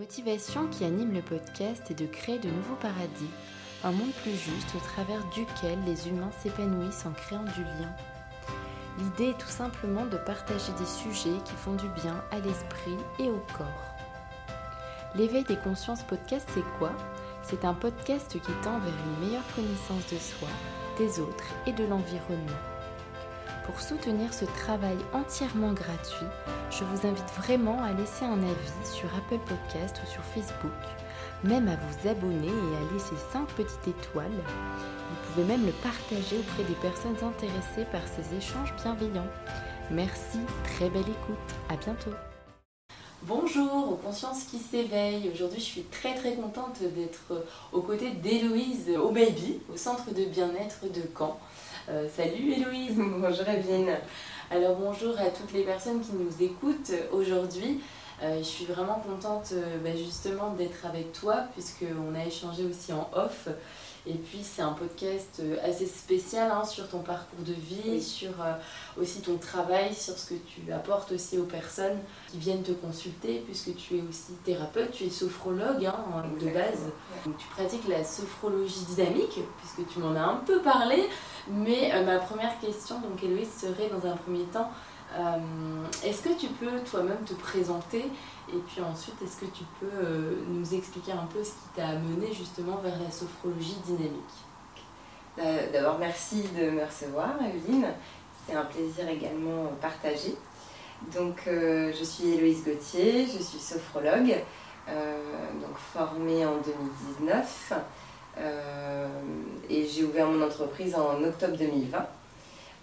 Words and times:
motivation 0.00 0.66
qui 0.68 0.84
anime 0.84 1.12
le 1.12 1.20
podcast 1.20 1.90
est 1.90 2.00
de 2.00 2.06
créer 2.06 2.38
de 2.38 2.48
nouveaux 2.48 2.76
paradis, 2.76 3.28
un 3.84 3.92
monde 3.92 4.12
plus 4.22 4.34
juste 4.34 4.74
au 4.74 4.78
travers 4.78 5.22
duquel 5.34 5.78
les 5.84 6.08
humains 6.08 6.30
s'épanouissent 6.40 7.04
en 7.04 7.12
créant 7.12 7.42
du 7.42 7.62
lien. 7.62 7.94
L'idée 8.98 9.32
est 9.32 9.38
tout 9.38 9.50
simplement 9.50 10.06
de 10.06 10.16
partager 10.16 10.72
des 10.78 10.86
sujets 10.86 11.36
qui 11.44 11.52
font 11.52 11.74
du 11.74 11.86
bien 12.02 12.24
à 12.30 12.38
l'esprit 12.38 12.96
et 13.18 13.28
au 13.28 13.44
corps. 13.58 13.94
L'éveil 15.16 15.44
des 15.44 15.58
consciences 15.58 16.02
podcast, 16.04 16.48
c'est 16.54 16.78
quoi? 16.78 16.92
C'est 17.42 17.66
un 17.66 17.74
podcast 17.74 18.30
qui 18.30 18.52
tend 18.62 18.78
vers 18.78 18.94
une 19.04 19.26
meilleure 19.26 19.54
connaissance 19.54 20.10
de 20.10 20.16
soi, 20.16 20.48
des 20.96 21.20
autres 21.20 21.44
et 21.66 21.72
de 21.72 21.84
l'environnement. 21.84 22.69
Pour 23.64 23.80
soutenir 23.80 24.32
ce 24.32 24.44
travail 24.44 24.96
entièrement 25.12 25.72
gratuit, 25.72 26.26
je 26.70 26.82
vous 26.84 27.06
invite 27.06 27.30
vraiment 27.36 27.82
à 27.82 27.92
laisser 27.92 28.24
un 28.24 28.38
avis 28.38 28.86
sur 28.90 29.08
Apple 29.14 29.38
Podcast 29.46 30.00
ou 30.02 30.10
sur 30.10 30.22
Facebook, 30.24 30.72
même 31.44 31.68
à 31.68 31.76
vous 31.76 32.08
abonner 32.08 32.48
et 32.48 32.76
à 32.76 32.92
laisser 32.92 33.16
5 33.32 33.46
petites 33.48 33.88
étoiles. 33.88 34.30
Vous 34.30 35.32
pouvez 35.32 35.46
même 35.46 35.66
le 35.66 35.72
partager 35.72 36.38
auprès 36.38 36.64
des 36.64 36.74
personnes 36.74 37.16
intéressées 37.22 37.86
par 37.92 38.02
ces 38.08 38.34
échanges 38.36 38.74
bienveillants. 38.82 39.28
Merci, 39.90 40.38
très 40.64 40.88
belle 40.88 41.02
écoute, 41.02 41.54
à 41.68 41.76
bientôt. 41.76 42.16
Bonjour 43.22 43.92
aux 43.92 43.96
consciences 43.96 44.44
qui 44.44 44.58
s'éveillent. 44.58 45.30
Aujourd'hui, 45.34 45.60
je 45.60 45.64
suis 45.64 45.82
très 45.82 46.14
très 46.14 46.34
contente 46.34 46.78
d'être 46.80 47.44
aux 47.72 47.82
côtés 47.82 48.12
d'Héloïse 48.12 48.90
au 48.96 49.12
au 49.12 49.76
centre 49.76 50.14
de 50.14 50.24
bien-être 50.24 50.90
de 50.90 51.02
Caen. 51.16 51.38
Euh, 51.88 52.06
salut 52.14 52.52
Héloïse. 52.52 52.94
Bonjour 52.96 53.48
Evelyne. 53.48 53.96
Alors 54.50 54.76
bonjour 54.76 55.18
à 55.18 55.30
toutes 55.30 55.52
les 55.52 55.62
personnes 55.62 56.00
qui 56.00 56.12
nous 56.12 56.42
écoutent 56.44 56.92
aujourd'hui. 57.12 57.80
Euh, 58.22 58.38
je 58.38 58.44
suis 58.44 58.64
vraiment 58.66 59.00
contente 59.00 59.50
euh, 59.52 59.78
bah, 59.82 59.96
justement 59.96 60.52
d'être 60.52 60.84
avec 60.84 61.12
toi 61.12 61.44
puisqu'on 61.52 62.14
a 62.14 62.26
échangé 62.26 62.64
aussi 62.64 62.92
en 62.92 63.08
off. 63.14 63.48
Et 64.06 64.14
puis 64.14 64.40
c'est 64.42 64.62
un 64.62 64.72
podcast 64.72 65.42
assez 65.62 65.86
spécial 65.86 66.50
hein, 66.50 66.64
sur 66.64 66.88
ton 66.88 67.00
parcours 67.00 67.44
de 67.44 67.52
vie, 67.52 68.02
sur 68.02 68.30
aussi 68.98 69.20
ton 69.20 69.36
travail, 69.36 69.94
sur 69.94 70.16
ce 70.16 70.30
que 70.30 70.34
tu 70.34 70.72
apportes 70.72 71.12
aussi 71.12 71.38
aux 71.38 71.44
personnes 71.44 71.98
qui 72.28 72.38
viennent 72.38 72.62
te 72.62 72.72
consulter, 72.72 73.42
puisque 73.46 73.74
tu 73.76 73.98
es 73.98 74.02
aussi 74.02 74.32
thérapeute, 74.44 74.92
tu 74.92 75.04
es 75.04 75.10
sophrologue 75.10 75.84
hein, 75.84 75.94
de 76.40 76.50
base. 76.50 76.90
Donc, 77.24 77.36
tu 77.36 77.46
pratiques 77.48 77.88
la 77.88 78.04
sophrologie 78.04 78.84
dynamique, 78.94 79.38
puisque 79.58 79.92
tu 79.92 79.98
m'en 79.98 80.14
as 80.14 80.24
un 80.24 80.36
peu 80.46 80.60
parlé. 80.60 81.08
Mais 81.48 81.92
euh, 81.94 82.04
ma 82.04 82.18
première 82.18 82.58
question, 82.60 83.00
donc 83.00 83.22
Héloïse, 83.22 83.48
serait 83.60 83.88
dans 83.88 84.08
un 84.08 84.16
premier 84.16 84.44
temps, 84.44 84.70
euh, 84.70 84.89
est-ce 86.04 86.22
que 86.22 86.38
tu 86.38 86.46
peux 86.48 86.80
toi-même 86.88 87.24
te 87.24 87.34
présenter 87.34 88.04
et 88.52 88.58
puis 88.66 88.80
ensuite, 88.82 89.14
est-ce 89.22 89.40
que 89.40 89.46
tu 89.46 89.64
peux 89.78 89.86
euh, 89.92 90.42
nous 90.48 90.74
expliquer 90.74 91.12
un 91.12 91.26
peu 91.26 91.42
ce 91.44 91.50
qui 91.50 91.68
t'a 91.76 91.88
amené 91.88 92.32
justement 92.32 92.76
vers 92.76 92.98
la 92.98 93.10
sophrologie 93.10 93.76
dynamique? 93.84 94.12
D'abord, 95.72 95.98
merci 95.98 96.42
de 96.58 96.68
me 96.70 96.84
recevoir, 96.84 97.30
Evelyne. 97.40 97.86
C'est 98.46 98.54
un 98.54 98.64
plaisir 98.64 99.08
également 99.08 99.68
partagé. 99.80 100.34
Donc, 101.14 101.44
je 101.46 102.04
suis 102.04 102.34
Héloïse 102.34 102.62
Gauthier, 102.62 103.26
je 103.26 103.42
suis 103.42 103.58
sophrologue, 103.58 104.34
donc 104.86 105.76
formée 105.94 106.44
en 106.44 106.56
2019. 106.56 107.72
Euh, 108.38 109.08
et 109.68 109.86
j'ai 109.86 110.04
ouvert 110.04 110.26
mon 110.26 110.44
entreprise 110.44 110.94
en 110.94 111.22
octobre 111.22 111.56
2020. 111.56 112.06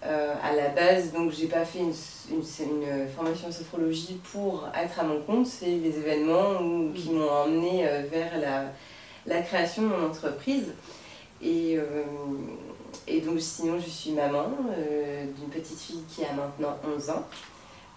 Euh, 0.04 0.34
à 0.44 0.54
la 0.54 0.68
base, 0.68 1.12
donc 1.12 1.32
j'ai 1.32 1.48
pas 1.48 1.64
fait 1.64 1.80
une, 1.80 1.92
une, 2.30 3.08
formation 3.08 3.48
en 3.48 3.52
sophrologie 3.52 4.20
pour 4.32 4.68
être 4.72 5.00
à 5.00 5.02
mon 5.02 5.20
compte, 5.22 5.48
c'est 5.48 5.74
des 5.74 5.98
événements 5.98 6.92
qui 6.94 7.10
m'ont 7.10 7.28
emmené 7.28 7.88
euh, 7.88 8.04
vers 8.08 8.38
la, 8.38 8.66
la, 9.26 9.42
création 9.42 9.82
de 9.82 9.88
mon 9.88 10.06
entreprise. 10.06 10.72
Et, 11.42 11.78
et, 13.08 13.20
donc 13.20 13.40
sinon 13.40 13.78
je 13.80 13.88
suis 13.88 14.12
maman 14.12 14.50
d'une 15.36 15.48
petite 15.48 15.78
fille 15.78 16.02
qui 16.08 16.24
a 16.24 16.32
maintenant 16.32 16.76
11 16.96 17.10
ans, 17.10 17.26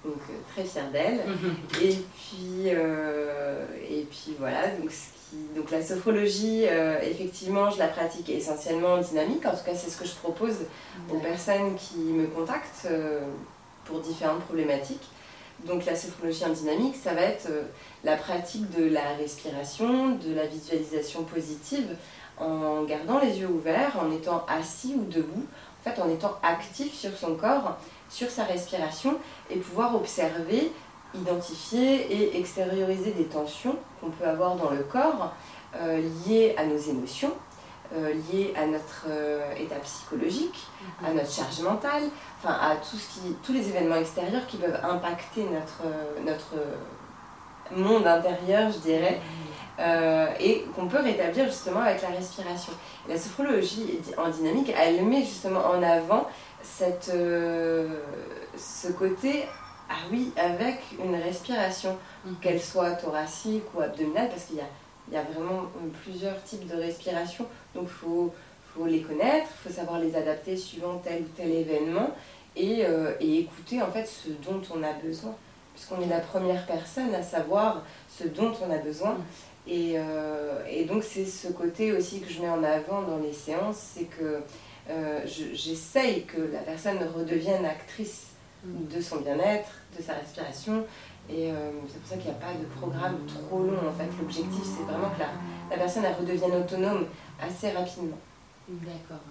donc 0.04 0.22
très 0.54 0.64
fière 0.64 0.90
d'elle. 0.92 1.22
et, 1.82 1.98
puis, 2.16 2.68
et 2.68 4.08
puis 4.10 4.36
voilà, 4.40 4.68
donc 4.70 4.92
donc 5.56 5.72
la 5.72 5.82
sophrologie, 5.82 6.66
euh, 6.68 7.00
effectivement, 7.02 7.70
je 7.70 7.80
la 7.80 7.88
pratique 7.88 8.30
essentiellement 8.30 8.96
en 8.96 8.98
dynamique. 9.02 9.46
En 9.46 9.52
tout 9.52 9.64
cas, 9.66 9.76
c'est 9.76 9.90
ce 9.90 9.98
que 9.98 10.06
je 10.06 10.16
propose 10.16 10.56
aux 11.10 11.20
personnes 11.20 11.76
qui 11.76 12.00
me 12.00 12.28
contactent 12.28 12.88
euh, 12.90 13.22
pour 13.86 14.00
différentes 14.00 14.42
problématiques. 14.42 15.08
Donc 15.66 15.86
la 15.86 15.96
sophrologie 15.96 16.44
en 16.44 16.50
dynamique, 16.50 16.96
ça 17.02 17.14
va 17.14 17.22
être 17.22 17.48
euh, 17.50 17.64
la 18.04 18.18
pratique 18.18 18.70
de 18.72 18.90
la 18.90 19.14
respiration, 19.18 20.16
de 20.16 20.34
la 20.34 20.48
visualisation 20.48 21.24
positive, 21.24 21.96
en 22.38 22.84
gardant 22.84 23.20
les 23.20 23.40
yeux 23.40 23.48
ouverts, 23.48 23.98
en 24.02 24.12
étant 24.12 24.44
assis 24.48 24.96
ou 24.98 25.06
debout, 25.06 25.46
en 25.80 25.90
fait 25.90 26.02
en 26.02 26.10
étant 26.10 26.36
actif 26.44 26.94
sur 26.94 27.16
son 27.16 27.36
corps, 27.36 27.78
sur 28.10 28.30
sa 28.30 28.44
respiration, 28.44 29.18
et 29.50 29.58
pouvoir 29.58 29.96
observer 29.96 30.72
identifier 31.14 32.12
et 32.12 32.40
extérioriser 32.40 33.12
des 33.12 33.26
tensions 33.26 33.76
qu'on 34.00 34.10
peut 34.10 34.28
avoir 34.28 34.56
dans 34.56 34.70
le 34.70 34.84
corps 34.84 35.34
euh, 35.76 36.02
liées 36.26 36.56
à 36.58 36.66
nos 36.66 36.78
émotions, 36.78 37.34
euh, 37.96 38.14
liées 38.14 38.54
à 38.58 38.66
notre 38.66 39.06
euh, 39.10 39.54
état 39.58 39.76
psychologique, 39.84 40.68
à 41.04 41.10
mhm. 41.10 41.18
notre 41.18 41.32
charge 41.32 41.62
mentale, 41.62 42.04
enfin 42.38 42.54
à 42.54 42.76
tout 42.76 42.98
ce 42.98 43.14
qui, 43.14 43.36
tous 43.44 43.54
les 43.54 43.70
événements 43.70 43.96
extérieurs 43.96 44.46
qui 44.48 44.58
peuvent 44.58 44.80
impacter 44.84 45.44
notre, 45.44 45.84
notre 46.26 46.56
monde 47.76 48.08
intérieur, 48.08 48.72
je 48.72 48.80
dirais, 48.80 49.20
mhm. 49.80 50.28
et 50.40 50.66
qu'on 50.76 50.88
peut 50.88 51.02
rétablir 51.02 51.46
justement 51.46 51.82
avec 51.82 52.02
la 52.02 52.10
respiration. 52.10 52.74
La 53.08 53.18
sophrologie 53.18 54.00
en 54.18 54.30
dynamique, 54.30 54.74
elle 54.78 55.04
met 55.06 55.22
justement 55.22 55.62
en 55.66 55.82
avant 55.82 56.28
cette, 56.62 57.12
ce 58.58 58.92
côté 58.92 59.46
ah 59.92 60.08
oui, 60.10 60.32
avec 60.38 60.80
une 61.04 61.16
respiration, 61.16 61.98
mhm. 62.26 62.36
qu'elle 62.42 62.62
soit 62.62 62.92
thoracique 62.92 63.64
ou 63.76 63.82
abdominale, 63.82 64.30
parce 64.30 64.46
qu'il 64.46 64.56
y 64.58 65.18
a, 65.18 65.24
vraiment 65.24 65.64
plusieurs 66.04 66.42
types 66.44 66.66
de 66.66 66.76
respiration. 66.76 67.46
Donc 67.76 67.88
il 67.88 67.90
faut, 67.90 68.86
les 68.86 69.02
connaître, 69.02 69.50
il 69.50 69.70
faut 69.70 69.76
savoir 69.76 70.00
les 70.00 70.16
adapter 70.16 70.56
suivant 70.56 71.02
tel 71.04 71.24
ou 71.24 71.28
tel 71.36 71.52
événement 71.52 72.12
et, 72.56 72.86
euh, 72.86 73.14
écouter 73.20 73.82
en 73.82 73.92
fait 73.92 74.06
ce 74.06 74.30
dont 74.30 74.62
on 74.74 74.82
a 74.82 74.94
besoin. 74.94 75.36
Puisqu'on 75.74 76.02
est 76.02 76.08
la 76.08 76.20
première 76.20 76.66
personne 76.66 77.14
à 77.14 77.24
savoir 77.24 77.84
ce 78.10 78.30
dont 78.30 78.54
on 78.66 78.72
a 78.72 78.78
besoin. 78.78 79.16
Mhm. 79.16 79.24
Euh, 79.70 80.64
et, 80.70 80.86
donc 80.86 81.04
c'est 81.04 81.26
ce 81.26 81.50
côté 81.50 81.92
aussi 81.92 82.22
que 82.22 82.32
je 82.32 82.42
mets 82.42 82.50
en 82.50 82.64
avant 82.64 83.02
dans 83.02 83.18
les 83.18 83.34
séances, 83.34 83.94
c'est 83.96 84.06
que 84.06 84.42
euh, 84.90 85.20
j'essaye 85.26 86.24
que 86.24 86.42
la 86.54 86.60
personne 86.60 87.00
redevienne 87.14 87.66
actrice 87.66 88.31
de 88.64 89.02
son 89.02 89.18
bien-être, 89.18 89.70
de 89.98 90.04
sa 90.04 90.14
respiration. 90.14 90.86
Et 91.30 91.52
euh, 91.52 91.72
c'est 91.88 92.00
pour 92.00 92.10
ça 92.10 92.16
qu'il 92.16 92.26
n'y 92.26 92.38
a 92.38 92.40
pas 92.40 92.54
de 92.54 92.66
programme 92.80 93.18
trop 93.28 93.60
long 93.60 93.88
en 93.88 93.94
fait. 93.94 94.10
L'objectif 94.20 94.64
c'est 94.64 94.84
vraiment 94.84 95.10
que 95.10 95.20
la, 95.20 95.30
la 95.70 95.78
personne 95.78 96.04
elle 96.06 96.16
redevienne 96.16 96.56
autonome 96.56 97.06
assez 97.40 97.72
rapidement. 97.72 98.18
D'accord. 98.68 99.22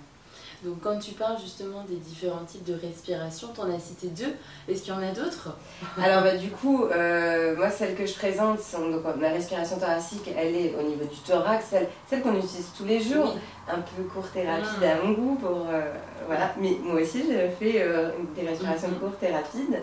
Donc 0.64 0.80
quand 0.82 0.98
tu 0.98 1.12
parles 1.12 1.38
justement 1.40 1.84
des 1.88 1.96
différents 1.96 2.44
types 2.44 2.64
de 2.64 2.74
respiration, 2.74 3.48
tu 3.54 3.60
en 3.60 3.74
as 3.74 3.78
cité 3.78 4.08
deux. 4.08 4.34
Est-ce 4.68 4.82
qu'il 4.82 4.92
y 4.92 4.96
en 4.96 5.02
a 5.02 5.10
d'autres? 5.10 5.56
Alors 5.98 6.22
bah, 6.22 6.36
du 6.36 6.50
coup, 6.50 6.84
euh, 6.84 7.56
moi 7.56 7.70
celle 7.70 7.94
que 7.94 8.04
je 8.04 8.14
présente, 8.14 8.60
sont, 8.60 8.90
donc, 8.90 9.02
la 9.20 9.30
respiration 9.30 9.78
thoracique, 9.78 10.30
elle 10.36 10.54
est 10.54 10.74
au 10.78 10.82
niveau 10.82 11.04
du 11.04 11.16
thorax, 11.26 11.64
celle, 11.70 11.88
celle 12.08 12.22
qu'on 12.22 12.36
utilise 12.36 12.68
tous 12.76 12.84
les 12.84 13.00
jours, 13.00 13.34
un 13.68 13.80
peu 13.80 14.02
courte 14.02 14.36
et 14.36 14.46
rapide 14.46 14.84
ah. 14.84 15.00
à 15.00 15.02
mon 15.02 15.12
goût. 15.12 15.34
Pour, 15.36 15.66
euh, 15.68 15.92
voilà. 16.30 16.54
Mais 16.60 16.76
moi 16.82 17.00
aussi 17.00 17.24
j'ai 17.26 17.48
fait 17.50 17.82
euh, 17.82 18.10
des 18.36 18.46
respirations 18.46 18.88
mm-hmm. 18.88 18.98
courtes 18.98 19.22
et 19.22 19.32
rapides. 19.32 19.82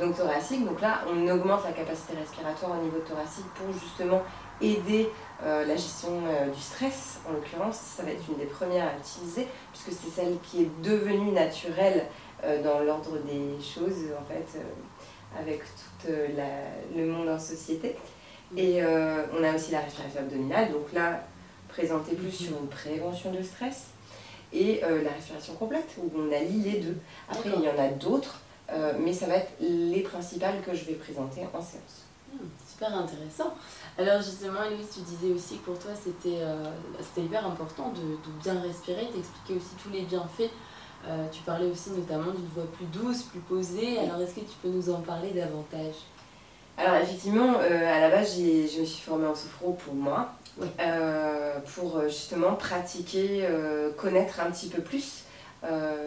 donc 0.00 0.16
thoracique, 0.16 0.64
donc 0.64 0.80
là 0.80 1.02
on 1.12 1.28
augmente 1.28 1.64
la 1.64 1.72
capacité 1.72 2.16
respiratoire 2.16 2.78
au 2.78 2.84
niveau 2.84 2.98
thoracique 2.98 3.46
pour 3.54 3.72
justement 3.72 4.22
aider 4.60 5.10
euh, 5.42 5.66
la 5.66 5.76
gestion 5.76 6.22
euh, 6.26 6.48
du 6.48 6.60
stress, 6.60 7.20
en 7.28 7.32
l'occurrence, 7.32 7.76
ça 7.76 8.02
va 8.02 8.10
être 8.10 8.22
une 8.28 8.38
des 8.38 8.46
premières 8.46 8.86
à 8.86 8.96
utiliser, 8.96 9.46
puisque 9.72 10.00
c'est 10.00 10.10
celle 10.10 10.38
qui 10.40 10.62
est 10.62 10.82
devenue 10.82 11.32
naturelle 11.32 12.06
euh, 12.44 12.62
dans 12.62 12.80
l'ordre 12.80 13.18
des 13.18 13.62
choses, 13.62 14.06
en 14.18 14.24
fait, 14.24 14.60
avec 15.38 15.60
tout 16.00 16.08
le 16.96 17.06
monde 17.06 17.28
en 17.28 17.38
société. 17.38 17.96
Et 18.56 18.80
on 18.82 19.42
a 19.42 19.54
aussi 19.54 19.72
la 19.72 19.80
respiration 19.80 20.20
abdominale, 20.20 20.72
donc 20.72 20.92
là, 20.92 21.20
présentée 21.68 22.14
plus 22.14 22.30
sur 22.30 22.56
une 22.56 22.68
prévention 22.68 23.32
de 23.32 23.42
stress, 23.42 23.88
et 24.52 24.80
la 24.80 25.10
respiration 25.10 25.54
complète, 25.54 25.88
où 25.98 26.10
on 26.16 26.32
allie 26.32 26.62
les 26.62 26.80
deux. 26.80 26.96
Après, 27.28 27.50
il 27.54 27.62
y 27.62 27.68
en 27.68 27.78
a 27.78 27.88
d'autres, 27.88 28.40
mais 28.98 29.12
ça 29.12 29.26
va 29.26 29.34
être 29.34 29.52
les 29.60 30.00
principales 30.00 30.60
que 30.62 30.74
je 30.74 30.84
vais 30.84 30.94
présenter 30.94 31.42
en 31.52 31.60
séance. 31.60 32.04
Hmm, 32.32 32.46
super 32.68 32.94
intéressant. 32.94 33.54
Alors 33.98 34.20
justement, 34.20 34.68
Louise, 34.68 34.88
tu 34.92 35.00
disais 35.00 35.32
aussi 35.32 35.58
que 35.58 35.66
pour 35.66 35.78
toi, 35.78 35.92
c'était 35.94 36.40
euh, 36.40 36.70
hyper 37.16 37.46
important 37.46 37.90
de, 37.90 38.00
de 38.00 38.42
bien 38.42 38.60
respirer, 38.60 39.08
t'expliquer 39.14 39.54
aussi 39.54 39.74
tous 39.82 39.90
les 39.90 40.02
bienfaits. 40.02 40.50
Euh, 41.06 41.26
tu 41.30 41.42
parlais 41.42 41.70
aussi 41.70 41.90
notamment 41.90 42.32
d'une 42.32 42.48
voix 42.48 42.66
plus 42.72 42.86
douce, 42.86 43.22
plus 43.22 43.40
posée. 43.40 44.00
Alors 44.00 44.20
est-ce 44.20 44.34
que 44.34 44.40
tu 44.40 44.56
peux 44.60 44.68
nous 44.68 44.90
en 44.90 45.00
parler 45.00 45.30
davantage? 45.30 45.94
Alors 46.76 46.96
effectivement, 46.96 47.58
à 47.58 48.00
la 48.00 48.10
base, 48.10 48.36
je 48.36 48.80
me 48.80 48.84
suis 48.84 49.02
formée 49.02 49.26
en 49.26 49.34
sophro 49.34 49.72
pour 49.72 49.94
moi, 49.94 50.32
pour 51.74 52.02
justement 52.04 52.54
pratiquer, 52.54 53.46
connaître 53.96 54.40
un 54.40 54.50
petit 54.50 54.68
peu 54.68 54.82
plus 54.82 55.24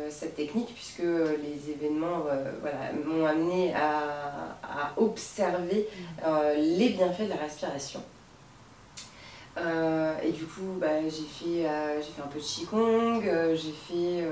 cette 0.10 0.36
technique, 0.36 0.74
puisque 0.74 1.00
les 1.00 1.72
événements 1.72 2.24
voilà, 2.62 2.92
m'ont 3.06 3.26
amené 3.26 3.74
à, 3.74 4.58
à 4.64 4.94
observer 4.98 5.88
mmh. 5.92 6.28
les 6.58 6.90
bienfaits 6.90 7.24
de 7.24 7.30
la 7.30 7.36
respiration. 7.36 8.02
Euh, 9.58 10.14
et 10.24 10.32
du 10.32 10.46
coup, 10.46 10.78
bah, 10.80 11.02
j'ai 11.04 11.10
fait, 11.10 11.68
euh, 11.68 12.02
fait 12.02 12.22
un 12.22 12.28
peu 12.28 12.40
de 12.40 12.44
Qigong, 12.44 13.26
euh, 13.26 13.56
j'ai 13.56 13.72
fait, 13.72 14.24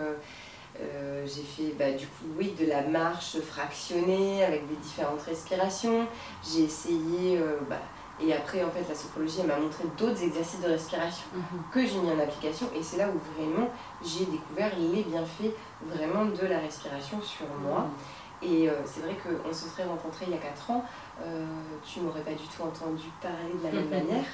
j'ai 1.25 1.41
fait 1.41 1.73
bah, 1.77 1.91
du 1.91 2.05
coup, 2.05 2.25
oui, 2.37 2.53
de 2.59 2.65
la 2.65 2.81
marche 2.83 3.39
fractionnée 3.39 4.43
avec 4.43 4.67
des 4.67 4.75
différentes 4.75 5.21
respirations. 5.21 6.05
J'ai 6.43 6.63
essayé, 6.63 7.39
bah, 7.69 7.81
et 8.19 8.33
après, 8.33 8.63
en 8.63 8.71
fait, 8.71 8.83
la 8.89 8.95
sophrologie 8.95 9.43
m'a 9.43 9.57
montré 9.57 9.83
d'autres 9.97 10.23
exercices 10.23 10.61
de 10.61 10.67
respiration 10.67 11.25
mhm. 11.33 11.61
que 11.71 11.85
j'ai 11.85 11.99
mis 11.99 12.09
en 12.09 12.19
application. 12.19 12.67
Et 12.75 12.81
c'est 12.81 12.97
là 12.97 13.09
où 13.09 13.19
vraiment 13.35 13.69
j'ai 14.03 14.25
découvert 14.25 14.71
les 14.77 15.03
bienfaits 15.03 15.53
vraiment 15.85 16.25
de 16.25 16.47
la 16.47 16.59
respiration 16.59 17.21
sur 17.21 17.45
moi. 17.61 17.81
Mhm. 17.81 17.89
Et 18.43 18.69
c'est 18.85 19.01
vrai 19.01 19.15
qu'on 19.15 19.51
se 19.53 19.67
serait 19.67 19.85
rencontrés 19.85 20.25
il 20.27 20.33
y 20.33 20.35
a 20.35 20.39
4 20.39 20.71
ans, 20.71 20.85
tu 21.83 22.01
m'aurais 22.01 22.21
pas 22.21 22.31
du 22.31 22.47
tout 22.47 22.61
entendu 22.61 23.05
parler 23.21 23.53
de 23.59 23.63
la 23.63 23.71
même 23.71 23.89
manière. 24.07 24.25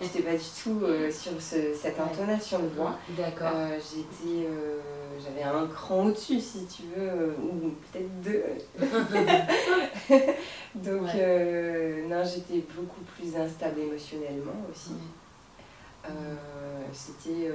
J'étais 0.00 0.22
pas 0.22 0.32
du 0.32 0.44
tout 0.62 0.80
euh, 0.82 1.10
sur 1.10 1.32
cette 1.40 2.00
intonation 2.00 2.58
de 2.60 2.68
voix. 2.68 2.98
D'accord. 3.10 3.52
Euh, 3.54 3.78
j'étais, 3.78 4.46
euh, 4.46 4.80
j'avais 5.22 5.42
un 5.42 5.66
cran 5.66 6.06
au-dessus, 6.06 6.40
si 6.40 6.66
tu 6.66 6.82
veux, 6.96 7.34
ou 7.42 7.74
peut-être 7.92 8.20
deux. 8.20 8.42
Donc, 10.74 11.14
non, 12.08 12.24
j'étais 12.24 12.64
beaucoup 12.74 13.02
plus 13.16 13.36
instable 13.36 13.80
émotionnellement 13.80 14.64
aussi. 14.70 14.92
c'était, 16.92 17.50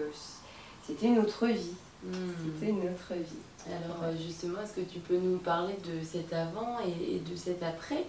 c'était 0.86 1.08
une 1.08 1.20
autre 1.20 1.48
vie. 1.48 1.76
Hmm. 2.04 2.32
C'était 2.44 2.72
une 2.72 2.82
autre 2.82 3.14
vie. 3.14 3.72
Alors, 3.72 4.12
justement, 4.18 4.62
est-ce 4.62 4.74
que 4.74 4.82
tu 4.82 5.00
peux 5.00 5.18
nous 5.18 5.38
parler 5.38 5.76
de 5.86 6.04
cet 6.06 6.34
avant 6.34 6.80
et 6.80 7.20
de 7.20 7.36
cet 7.36 7.64
après 7.64 8.06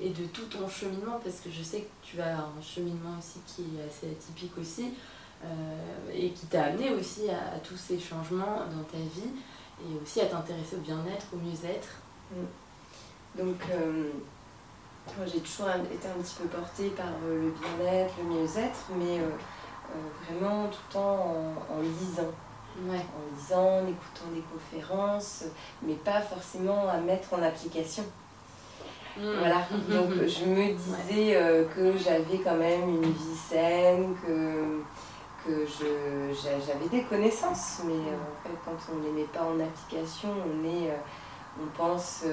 et 0.00 0.10
de 0.10 0.24
tout 0.26 0.44
ton 0.44 0.68
cheminement, 0.68 1.20
parce 1.22 1.40
que 1.40 1.50
je 1.50 1.62
sais 1.62 1.80
que 1.80 1.90
tu 2.02 2.20
as 2.20 2.38
un 2.38 2.62
cheminement 2.62 3.18
aussi 3.18 3.40
qui 3.46 3.62
est 3.62 3.88
assez 3.88 4.10
atypique 4.10 4.56
aussi, 4.58 4.92
euh, 5.44 5.48
et 6.12 6.30
qui 6.30 6.46
t'a 6.46 6.64
amené 6.64 6.92
aussi 6.92 7.28
à, 7.30 7.58
tous 7.60 7.76
ces 7.76 7.98
changements 7.98 8.58
dans 8.70 8.84
ta 8.84 8.98
vie, 8.98 9.30
et 9.80 10.02
aussi 10.02 10.20
à 10.20 10.26
t'intéresser 10.26 10.76
au 10.76 10.80
bien-être, 10.80 11.26
au 11.32 11.36
mieux-être. 11.36 11.88
Mm. 12.30 13.42
Donc, 13.42 13.62
euh, 13.72 14.10
moi 15.16 15.26
j'ai 15.26 15.40
toujours 15.40 15.68
été 15.68 16.08
un 16.08 16.22
petit 16.22 16.36
peu 16.42 16.48
portée 16.48 16.90
par 16.90 17.12
euh, 17.24 17.46
le 17.46 17.50
bien-être, 17.50 18.14
le 18.18 18.34
mieux-être, 18.34 18.78
mais 18.98 19.20
vraiment 20.28 20.68
tout 20.68 20.78
le 20.88 20.92
temps 20.92 21.34
en, 21.70 21.80
lisant. 21.80 22.30
Ouais. 22.86 22.96
En 22.96 23.36
lisant, 23.36 23.78
en 23.78 23.86
écoutant 23.86 24.30
des 24.32 24.42
conférences, 24.42 25.44
mais 25.82 25.94
pas 25.94 26.20
forcément 26.20 26.88
à 26.88 26.98
mettre 26.98 27.34
en 27.34 27.42
application. 27.42 28.04
Mm. 29.16 29.38
Voilà, 29.38 29.66
donc 29.88 30.10
je 30.26 30.44
me 30.44 30.74
disais 30.74 31.36
euh, 31.36 31.64
que 31.74 31.96
j'avais 31.98 32.38
quand 32.38 32.56
même 32.56 32.88
une 32.88 33.10
vie 33.10 33.36
saine, 33.36 34.14
que, 34.24 34.82
que 35.44 35.66
j'avais 35.66 36.88
des 36.90 37.02
connaissances, 37.02 37.80
mais 37.84 37.94
euh, 37.94 38.14
en 38.14 38.48
fait 38.48 38.54
quand 38.64 38.92
on 38.92 38.98
ne 38.98 39.04
les 39.06 39.12
met 39.12 39.26
pas 39.26 39.42
en 39.42 39.58
application, 39.58 40.28
on, 40.28 40.64
est, 40.64 40.90
euh, 40.90 41.60
on 41.60 41.66
pense 41.76 42.24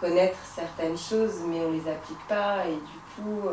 connaître 0.00 0.38
certaines 0.44 0.98
choses, 0.98 1.42
mais 1.46 1.60
on 1.60 1.70
ne 1.70 1.78
les 1.78 1.88
applique 1.88 2.26
pas, 2.28 2.66
et 2.66 2.74
du 2.74 3.22
coup, 3.22 3.48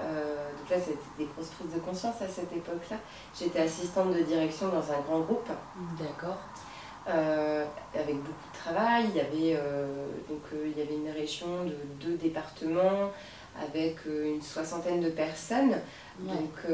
donc 0.00 0.70
là 0.70 0.76
c'était 0.78 0.98
des 1.18 1.26
grosses 1.26 1.48
prises 1.48 1.74
de 1.74 1.80
conscience 1.80 2.20
à 2.22 2.28
cette 2.28 2.52
époque-là. 2.52 2.96
J'étais 3.38 3.60
assistante 3.60 4.14
de 4.14 4.20
direction 4.22 4.68
dans 4.68 4.92
un 4.92 5.00
grand 5.06 5.20
groupe. 5.20 5.48
D'accord. 5.98 6.38
Euh, 7.08 7.64
avec 7.94 8.16
beaucoup 8.16 8.48
de 8.52 8.58
travail. 8.58 9.06
Il 9.08 9.16
y 9.16 9.20
avait, 9.20 9.58
euh, 9.58 9.86
donc, 10.28 10.42
euh, 10.52 10.66
il 10.66 10.78
y 10.78 10.82
avait 10.82 10.94
une 10.94 11.10
région 11.10 11.64
de 11.64 11.74
deux 11.98 12.16
départements 12.16 13.10
avec 13.60 14.04
une 14.06 14.40
soixantaine 14.40 15.00
de 15.00 15.08
personnes. 15.08 15.76
Donc 16.20 16.70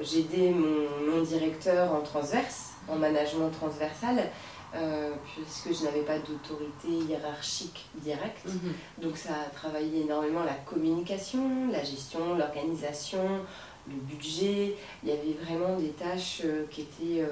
j'ai 0.00 0.20
aidé 0.20 0.50
mon, 0.50 1.10
mon, 1.10 1.22
directeur 1.22 1.92
en 1.92 2.00
transverse, 2.00 2.72
en 2.88 2.96
management 2.96 3.50
transversal. 3.50 4.16
Puisque 5.34 5.78
je 5.78 5.84
n'avais 5.84 6.02
pas 6.02 6.18
d'autorité 6.18 6.88
hiérarchique 6.88 7.86
directe. 7.96 8.46
Mhm. 8.46 8.72
Donc 9.02 9.16
ça 9.16 9.30
a 9.46 9.50
travaillé 9.50 10.02
énormément 10.02 10.44
la 10.44 10.54
communication, 10.54 11.70
la 11.72 11.82
gestion, 11.82 12.36
l'organisation, 12.36 13.22
le 13.88 13.94
budget. 13.94 14.74
Il 15.02 15.08
y 15.08 15.12
avait 15.12 15.36
vraiment 15.42 15.76
des 15.78 15.90
tâches 15.90 16.42
qui 16.70 16.82
étaient 16.82 17.24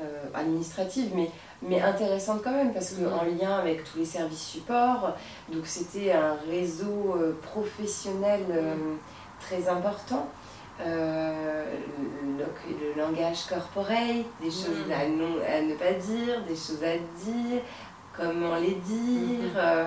euh, 0.00 0.26
administrative, 0.32 1.10
mais, 1.12 1.28
mais 1.60 1.80
intéressante 1.80 2.42
quand 2.44 2.52
même, 2.52 2.72
parce 2.72 2.92
qu'en 2.92 3.16
en 3.16 3.24
lien 3.24 3.58
avec 3.58 3.82
tous 3.82 3.98
les 3.98 4.04
services 4.04 4.46
supports, 4.46 5.16
donc 5.52 5.66
c'était 5.66 6.12
un 6.12 6.36
réseau 6.48 7.16
euh, 7.16 7.32
professionnel 7.42 8.44
euh, 8.48 8.76
très 9.40 9.68
important. 9.68 10.28
Le, 10.84 12.44
langage 12.96 13.46
corporel, 13.46 14.24
des 14.40 14.50
choses 14.50 14.90
à, 14.92 15.00
à, 15.00 15.60
ne 15.62 15.74
pas 15.74 15.92
dire, 15.92 16.42
des 16.46 16.54
choses 16.54 16.82
à 16.82 16.96
dire, 16.96 17.62
comment 18.16 18.56
les 18.56 18.74
dire. 18.74 19.80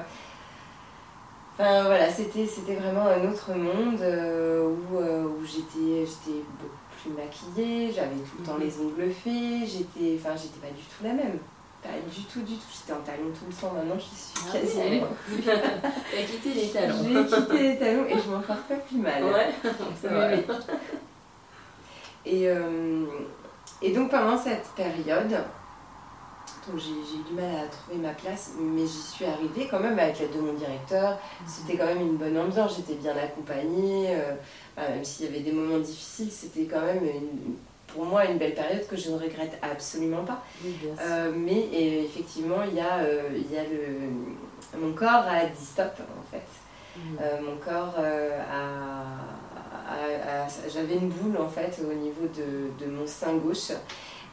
Enfin 1.53 1.83
voilà, 1.83 2.09
c'était 2.09 2.75
vraiment 2.75 3.07
un 3.07 3.29
autre 3.29 3.53
monde 3.53 4.01
où, 4.01 4.97
où 4.97 5.45
j'étais 5.45 6.05
beaucoup 6.59 6.81
plus 7.01 7.11
maquillée, 7.11 7.91
j'avais 7.93 8.15
tout 8.15 8.37
le 8.39 8.45
temps 8.45 8.55
mhm. 8.55 8.63
les 8.63 8.79
ongles 8.79 9.11
faits, 9.11 9.69
j'étais 9.69 10.19
enfin 10.19 10.35
j'étais 10.35 10.59
pas 10.59 10.73
du 10.73 10.83
tout 10.83 11.03
la 11.03 11.13
même. 11.13 11.39
Pas 11.81 11.89
du 12.13 12.23
tout, 12.25 12.41
du 12.41 12.55
tout. 12.55 12.67
J'étais 12.71 12.93
en 12.93 13.01
talons 13.01 13.31
tout 13.31 13.45
le 13.47 13.53
temps, 13.53 13.73
maintenant 13.73 13.95
je 13.97 14.03
suis 14.03 14.47
ah 14.47 14.51
quasiment. 14.53 15.07
T'as 16.11 16.23
quitté 16.23 16.53
les 16.53 16.69
talons. 16.69 16.95
J'ai 17.03 17.35
quitté 17.35 17.57
les 17.57 17.77
talons 17.79 18.05
et 18.05 18.19
je 18.19 18.29
m'en 18.29 18.41
porte 18.41 18.63
pas 18.63 18.75
plus 18.75 18.97
mal. 18.97 19.23
Ouais, 19.23 19.49
c'est 19.99 20.07
vrai. 20.07 20.45
Et, 22.25 22.47
euh, 22.47 23.05
et 23.81 23.91
donc 23.93 24.11
pendant 24.11 24.37
cette 24.37 24.67
période, 24.75 25.31
donc 26.67 26.77
j'ai 26.77 26.91
eu 26.91 27.23
du 27.27 27.33
mal 27.33 27.65
à 27.65 27.67
trouver 27.67 27.97
ma 27.97 28.13
place, 28.13 28.51
mais 28.59 28.81
j'y 28.81 29.01
suis 29.01 29.25
arrivée 29.25 29.67
quand 29.69 29.79
même 29.79 29.97
avec 29.97 30.19
l'aide 30.19 30.35
de 30.35 30.39
mon 30.41 30.53
directeur. 30.53 31.13
Mhm. 31.13 31.47
C'était 31.47 31.77
quand 31.77 31.87
même 31.87 32.01
une 32.01 32.17
bonne 32.17 32.37
ambiance, 32.37 32.75
j'étais 32.77 33.01
bien 33.01 33.15
accompagnée. 33.17 34.09
Euh, 34.09 34.35
même 34.77 35.03
s'il 35.03 35.25
y 35.25 35.29
avait 35.29 35.39
des 35.39 35.51
moments 35.51 35.79
difficiles, 35.79 36.31
c'était 36.31 36.65
quand 36.65 36.81
même 36.81 37.03
pour 37.93 38.05
moi 38.05 38.25
une 38.25 38.37
belle 38.37 38.53
période 38.53 38.85
que 38.87 38.95
je 38.95 39.09
ne 39.09 39.15
regrette 39.15 39.57
absolument 39.61 40.23
pas. 40.23 40.43
Euh, 41.01 41.31
mais 41.35 41.67
effectivement, 42.03 42.63
il 42.67 42.75
y 42.75 42.79
a, 42.79 42.99
euh, 42.99 43.29
il 43.35 43.51
y 43.51 43.57
a 43.57 43.63
le, 43.63 44.79
mon 44.79 44.93
corps 44.93 45.25
a 45.27 45.45
dit 45.45 45.65
stop 45.65 45.93
en 45.99 46.31
fait. 46.31 46.47
Mhm. 46.97 47.45
mon 47.45 47.55
corps 47.55 47.95
a, 47.99 49.15
j'avais 50.69 50.95
une 50.95 51.09
boule 51.09 51.37
en 51.37 51.47
fait 51.47 51.79
au 51.89 51.93
niveau 51.93 52.27
de, 52.27 52.83
de 52.83 52.91
mon 52.91 53.07
sein 53.07 53.35
gauche 53.35 53.71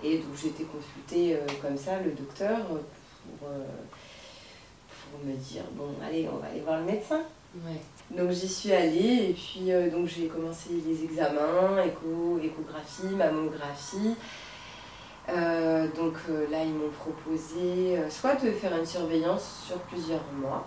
et 0.03 0.19
donc 0.19 0.31
j'ai 0.41 0.49
été 0.49 0.65
consultée 0.65 1.35
euh, 1.35 1.41
comme 1.61 1.77
ça, 1.77 1.99
le 2.01 2.13
docteur, 2.13 2.59
pour, 2.67 3.49
euh, 3.49 3.65
pour 5.11 5.27
me 5.27 5.35
dire, 5.35 5.63
bon, 5.73 5.89
allez, 6.05 6.29
on 6.33 6.37
va 6.37 6.47
aller 6.49 6.61
voir 6.61 6.79
le 6.79 6.85
médecin. 6.85 7.23
Donc 8.11 8.31
j'y 8.31 8.49
suis 8.49 8.73
allée 8.73 9.31
et 9.31 9.35
puis 9.35 9.71
euh, 9.73 9.91
donc 9.91 10.07
j'ai 10.07 10.27
commencé 10.27 10.71
les 10.87 11.05
examens, 11.05 11.83
écho, 11.85 12.39
échographie, 12.43 13.15
mammographie. 13.15 14.17
donc 15.29 16.15
là 16.51 16.65
ils 16.65 16.73
m'ont 16.73 16.91
proposé 16.99 17.99
soit 18.09 18.37
de 18.37 18.51
faire 18.51 18.75
une 18.79 18.87
surveillance 18.87 19.65
sur 19.67 19.77
plusieurs 19.81 20.25
mois, 20.41 20.67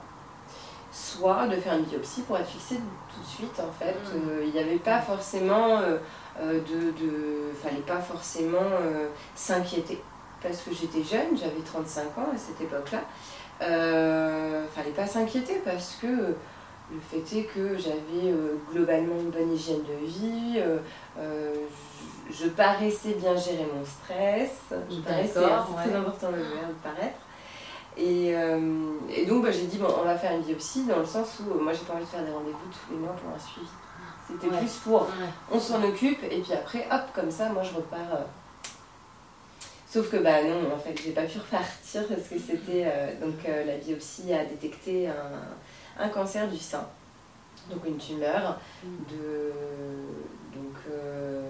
soit 0.91 1.47
de 1.47 1.55
faire 1.55 1.73
une 1.73 1.85
biopsie 1.85 2.21
pour 2.21 2.37
être 2.37 2.47
fixée 2.47 2.75
tout 2.75 3.21
de 3.21 3.27
suite 3.27 3.59
en 3.59 3.71
fait. 3.71 3.97
Mmh. 4.15 4.43
Il 4.45 4.51
n'y 4.51 4.59
avait 4.59 4.77
pas 4.77 5.01
forcément 5.01 5.81
euh, 6.39 6.53
de, 6.53 6.91
de 6.91 7.53
fallait 7.61 7.81
pas 7.81 7.99
forcément 7.99 8.57
euh, 8.57 9.09
s'inquiéter 9.35 10.01
parce 10.41 10.61
que 10.61 10.73
j'étais 10.73 11.03
jeune, 11.03 11.37
j'avais 11.37 11.61
35 11.63 12.17
ans 12.17 12.29
à 12.33 12.37
cette 12.37 12.61
époque-là. 12.61 13.01
Euh, 13.61 14.65
fallait 14.73 14.91
pas 14.91 15.05
s'inquiéter 15.05 15.61
parce 15.63 15.97
que 16.01 16.07
le 16.91 16.99
fait 16.99 17.37
est 17.37 17.43
que 17.43 17.77
j'avais 17.77 18.31
euh, 18.31 18.55
globalement 18.71 19.15
une 19.19 19.29
bonne 19.29 19.53
hygiène 19.53 19.83
de 19.83 20.05
vie, 20.05 20.61
je, 22.29 22.47
paraissais 22.49 23.13
bien 23.13 23.35
gérer 23.35 23.65
mon 23.73 23.83
stress, 23.83 24.59
je 24.89 24.99
paraissais, 25.01 25.33
c'est 25.33 25.89
très 25.89 25.95
important 25.95 26.31
de, 26.31 26.37
de 26.37 26.73
paraître. 26.83 27.19
Et, 27.97 28.29
et 29.13 29.25
donc 29.25 29.43
bah, 29.43 29.51
j'ai 29.51 29.65
dit, 29.65 29.77
bon, 29.77 29.87
on 29.99 30.05
va 30.05 30.17
faire 30.17 30.33
une 30.33 30.43
biopsie 30.43 30.85
dans 30.85 30.99
le 30.99 31.05
sens 31.05 31.39
où 31.39 31.61
moi 31.61 31.73
j'ai 31.73 31.85
pas 31.85 31.93
envie 31.93 32.05
de 32.05 32.09
faire 32.09 32.23
des 32.23 32.31
rendez-vous 32.31 32.57
tous 32.71 32.93
les 32.93 32.99
mois 32.99 33.13
pour 33.13 33.33
un 33.35 33.39
suivi. 33.39 33.67
C'était 34.31 34.55
plus 34.55 34.77
pour 34.83 35.07
on 35.51 35.59
s'en 35.59 35.83
occupe 35.83 36.23
et 36.23 36.39
puis 36.39 36.53
après, 36.53 36.87
hop, 36.91 37.01
comme 37.13 37.31
ça, 37.31 37.49
moi 37.49 37.63
je 37.63 37.75
repars. 37.75 38.13
Euh. 38.13 38.23
Sauf 39.89 40.09
que 40.09 40.17
bah 40.17 40.41
non, 40.43 40.73
en 40.73 40.79
fait, 40.79 40.97
j'ai 41.03 41.11
pas 41.11 41.23
pu 41.23 41.37
repartir 41.51 42.07
parce 42.07 42.27
que 42.29 42.39
c'était. 42.39 42.85
Euh, 42.85 43.19
donc 43.19 43.35
euh, 43.47 43.65
la 43.65 43.77
biopsie 43.77 44.33
a 44.33 44.45
détecté 44.45 45.07
un, 45.07 45.13
un 46.01 46.09
cancer 46.09 46.47
du 46.49 46.57
sein, 46.57 46.85
donc 47.69 47.85
une 47.85 47.97
tumeur. 47.97 48.59
De, 48.83 49.51
donc, 50.53 50.75
euh, 50.91 51.47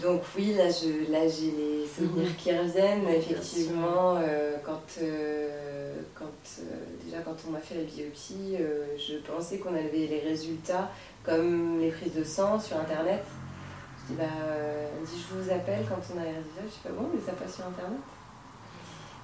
donc 0.00 0.22
oui, 0.36 0.54
là, 0.54 0.68
je, 0.70 1.10
là 1.10 1.26
j'ai 1.28 1.50
les 1.52 1.86
souvenirs 1.86 2.28
Mhm. 2.30 2.36
qui 2.36 2.52
reviennent. 2.58 3.08
Effectivement, 3.08 4.16
euh, 4.16 4.56
quand, 4.64 4.82
euh, 5.02 5.94
quand, 6.14 6.24
déjà 7.04 7.18
quand 7.22 7.36
on 7.48 7.52
m'a 7.52 7.60
fait 7.60 7.76
la 7.76 7.84
biopsie, 7.84 8.56
je 8.98 9.16
pensais 9.18 9.58
qu'on 9.58 9.74
avait 9.74 10.06
les 10.10 10.20
résultats 10.20 10.90
comme 11.24 11.80
les 11.80 11.90
prises 11.90 12.14
de 12.14 12.24
sang 12.24 12.58
sur 12.58 12.76
Internet. 12.76 13.24
Je 14.08 14.12
dis, 14.12 14.18
bah, 14.18 14.24
elle 14.98 15.04
dit, 15.04 15.20
je 15.28 15.34
vous 15.34 15.50
appelle 15.50 15.84
quand 15.88 16.00
on 16.14 16.20
a 16.20 16.24
les 16.24 16.30
résultats. 16.30 16.62
Je 16.62 16.68
dis, 16.68 16.78
bah 16.84 16.90
bon, 16.96 17.08
mais 17.12 17.20
ça 17.20 17.32
passe 17.32 17.56
sur 17.56 17.66
Internet. 17.66 17.98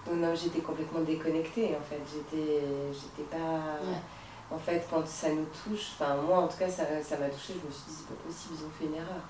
Donc 0.07 0.17
non, 0.17 0.35
j'étais 0.35 0.61
complètement 0.61 1.01
déconnectée 1.01 1.77
en 1.79 1.83
fait. 1.83 2.01
J'étais, 2.13 2.61
j'étais 2.93 3.29
pas... 3.31 3.37
Ouais. 3.85 3.99
En 4.51 4.59
fait, 4.59 4.87
quand 4.91 5.07
ça 5.07 5.31
nous 5.31 5.47
touche, 5.65 5.93
enfin 5.95 6.17
moi 6.17 6.41
en 6.41 6.49
tout 6.49 6.59
cas, 6.59 6.69
ça, 6.69 6.85
ça 7.03 7.17
m'a 7.17 7.29
touché. 7.29 7.55
Je 7.55 7.67
me 7.67 7.73
suis 7.73 7.85
dit, 7.89 7.97
c'est 7.97 8.09
pas 8.09 8.23
possible, 8.27 8.55
ils 8.59 8.67
ont 8.67 8.71
fait 8.79 8.85
une 8.85 8.95
erreur. 8.97 9.23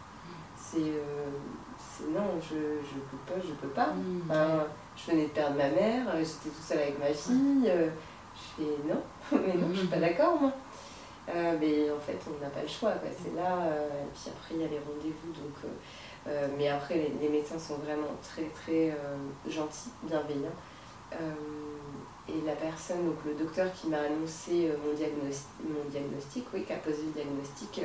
C'est, 0.57 0.79
euh, 0.79 1.31
c'est 1.79 2.11
non, 2.11 2.41
je, 2.41 2.57
je 2.83 2.99
peux 3.09 3.33
pas, 3.33 3.41
je 3.41 3.53
peux 3.53 3.69
pas. 3.69 3.93
Mm. 3.93 4.23
Enfin, 4.29 4.67
je 4.97 5.11
venais 5.13 5.25
de 5.25 5.29
perdre 5.31 5.57
ma 5.57 5.69
mère, 5.69 6.09
euh, 6.09 6.19
j'étais 6.19 6.49
toute 6.55 6.65
seule 6.65 6.79
avec 6.79 6.99
ma 6.99 7.07
fille. 7.13 7.69
euh, 7.69 7.89
je 8.35 8.65
fais 8.65 8.89
non, 8.89 9.01
mais 9.47 9.55
non, 9.55 9.69
je 9.73 9.79
suis 9.81 9.87
pas 9.89 9.99
d'accord 9.99 10.41
moi. 10.41 10.53
Euh, 11.29 11.57
mais 11.61 11.89
en 11.89 12.01
fait, 12.01 12.19
on 12.27 12.43
n'a 12.43 12.51
pas 12.51 12.63
le 12.63 12.69
choix. 12.69 12.91
quoi. 12.93 13.09
C'est 13.13 13.37
là, 13.37 13.59
et 13.69 14.11
puis 14.13 14.27
après, 14.27 14.55
il 14.57 14.61
y 14.63 14.65
a 14.65 14.69
les 14.69 14.81
rendez-vous. 14.81 15.33
Donc, 15.33 15.71
euh, 16.29 16.49
mais 16.57 16.69
après, 16.69 16.95
les, 16.95 17.13
les 17.21 17.29
médecins 17.29 17.59
sont 17.59 17.77
vraiment 17.77 18.09
très, 18.23 18.45
très 18.45 18.91
euh, 18.91 19.17
gentils, 19.49 19.91
bienveillants. 20.05 20.57
Euh, 21.13 21.17
et 22.29 22.47
la 22.47 22.55
personne, 22.55 23.05
donc 23.05 23.17
le 23.27 23.35
docteur 23.35 23.73
qui 23.73 23.89
m'a 23.89 23.99
annoncé 23.99 24.71
mon, 24.85 24.95
diagnostic, 24.95 25.51
mon 25.65 25.91
diagnostic, 25.91 26.47
oui, 26.55 26.65
qui 26.65 26.73
a 26.73 26.77
posé 26.77 27.03
le 27.03 27.13
diagnostic, 27.13 27.81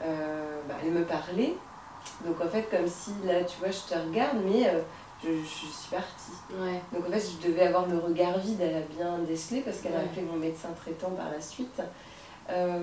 bah, 0.00 0.74
elle 0.82 0.92
me 0.92 1.04
parlait. 1.04 1.54
Donc 2.24 2.40
en 2.40 2.48
fait, 2.48 2.62
comme 2.70 2.88
si 2.88 3.10
là, 3.26 3.44
tu 3.44 3.58
vois, 3.58 3.70
je 3.70 3.94
te 3.94 3.98
regarde, 3.98 4.38
mais 4.42 4.72
je, 5.22 5.28
je 5.28 5.44
suis 5.44 5.90
partie. 5.90 6.32
Ouais. 6.58 6.80
Donc 6.92 7.06
en 7.06 7.12
fait, 7.12 7.20
je 7.20 7.46
devais 7.46 7.66
avoir 7.66 7.86
le 7.86 7.98
regard 7.98 8.38
vide, 8.38 8.60
elle 8.62 8.76
a 8.76 8.80
bien 8.96 9.18
décelé 9.18 9.60
parce 9.60 9.78
qu'elle 9.80 9.94
a 9.94 10.00
appelé 10.00 10.22
mon 10.22 10.38
médecin 10.38 10.70
traitant 10.80 11.10
par 11.10 11.30
la 11.30 11.40
suite. 11.40 11.82
Euh, 12.50 12.78